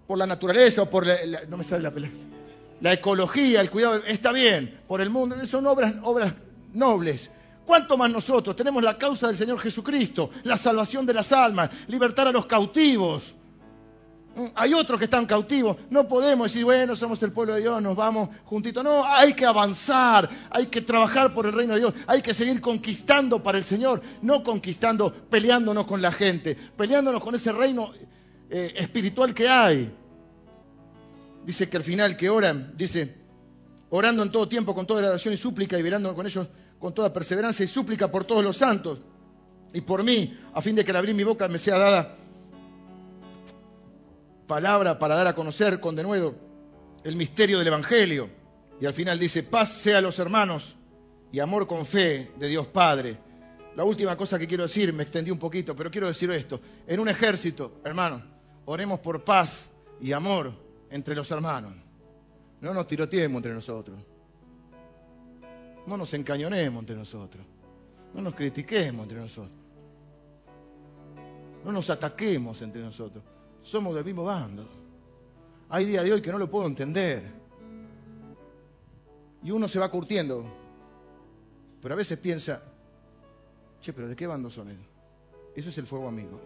[0.08, 1.18] naturaleza o por la,
[1.48, 1.92] no me sale la
[2.82, 4.04] la ecología, el cuidado.
[4.06, 5.44] Está bien, por el mundo.
[5.46, 6.34] Son obras, obras
[6.74, 7.32] nobles.
[7.66, 12.28] ¿Cuánto más nosotros tenemos la causa del Señor Jesucristo, la salvación de las almas, libertar
[12.28, 13.36] a los cautivos?
[14.56, 15.78] Hay otros que están cautivos.
[15.90, 18.84] No podemos decir, bueno, somos el pueblo de Dios, nos vamos juntitos.
[18.84, 22.60] No, hay que avanzar, hay que trabajar por el reino de Dios, hay que seguir
[22.60, 27.91] conquistando para el Señor, no conquistando, peleándonos con la gente, peleándonos con ese reino
[28.49, 29.91] eh, espiritual que hay.
[31.45, 33.16] Dice que al final que oran, dice,
[33.90, 36.48] orando en todo tiempo con toda oración y súplica y velando con ellos
[36.80, 38.99] con toda perseverancia y súplica por todos los santos
[39.74, 42.16] y por mí, a fin de que al abrir mi boca me sea dada
[44.48, 46.36] palabra para dar a conocer con denuedo
[47.04, 48.30] el misterio del Evangelio.
[48.80, 50.76] Y al final dice, paz sea a los hermanos
[51.32, 53.18] y amor con fe de Dios Padre.
[53.76, 56.60] La última cosa que quiero decir, me extendí un poquito, pero quiero decir esto.
[56.88, 58.24] En un ejército, hermanos,
[58.66, 60.54] oremos por paz y amor
[60.90, 61.74] entre los hermanos.
[62.62, 64.00] No nos tiroteemos entre nosotros.
[65.88, 67.46] No nos encañonemos entre nosotros.
[68.14, 69.58] No nos critiquemos entre nosotros.
[71.64, 73.24] No nos ataquemos entre nosotros
[73.66, 74.68] somos del mismo bando.
[75.70, 77.24] Hay día de hoy que no lo puedo entender.
[79.44, 80.46] Y uno se va curtiendo.
[81.82, 82.62] Pero a veces piensa,
[83.82, 84.86] che, pero ¿de qué bando son ellos?
[85.56, 86.40] Eso es el fuego amigo.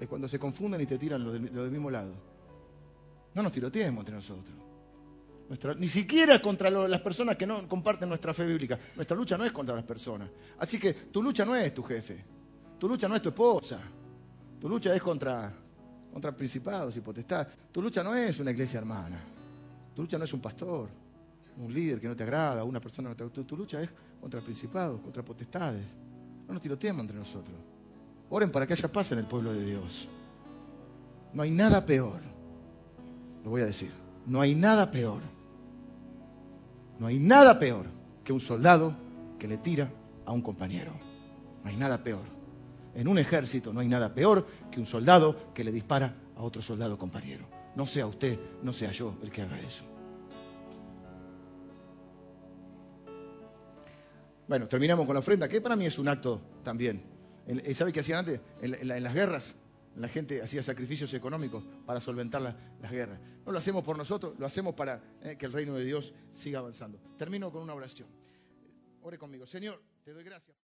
[0.00, 2.14] Es cuando se confunden y te tiran los del, mismo lado.
[3.34, 4.56] No nos tiroteemos entre nosotros.
[5.78, 8.78] ni siquiera contra las personas que no comparten nuestra fe bíblica.
[8.94, 10.30] Nuestra lucha no es contra las personas.
[10.58, 12.24] Así que tu lucha no es tu jefe.
[12.78, 13.80] Tu lucha no es tu esposa.
[14.60, 15.52] Tu lucha es contra,
[16.14, 17.48] contra principados y potestades.
[17.72, 19.18] Tu lucha no es una iglesia hermana.
[19.96, 20.88] Tu lucha no es un pastor,
[21.58, 23.48] un líder que no te agrada, una persona que no te agrada.
[23.48, 25.84] Tu, lucha es contra principados, contra potestades.
[26.46, 27.56] No nos tiroteemos entre nosotros.
[28.30, 30.08] Oren para que haya paz en el pueblo de Dios.
[31.32, 32.20] No hay nada peor.
[33.42, 33.90] Lo voy a decir.
[34.24, 35.20] No hay nada peor.
[37.00, 37.86] No hay nada peor
[38.22, 38.94] que un soldado
[39.36, 39.90] que le tira
[40.24, 40.92] a un compañero.
[41.64, 42.22] No hay nada peor.
[42.94, 46.62] En un ejército no hay nada peor que un soldado que le dispara a otro
[46.62, 47.46] soldado compañero.
[47.74, 49.84] No sea usted, no sea yo el que haga eso.
[54.46, 57.02] Bueno, terminamos con la ofrenda, que para mí es un acto también.
[57.74, 58.40] ¿Sabe qué hacían antes?
[58.60, 59.56] En, las guerras,
[59.96, 63.18] la gente hacía sacrificios económicos para solventar las guerras.
[63.44, 66.58] No lo hacemos por nosotros, lo hacemos para eh, que el reino de Dios siga
[66.58, 66.98] avanzando.
[67.16, 68.08] Termino con una oración.
[69.02, 69.46] Ore conmigo.
[69.46, 70.56] Señor, te doy gracias.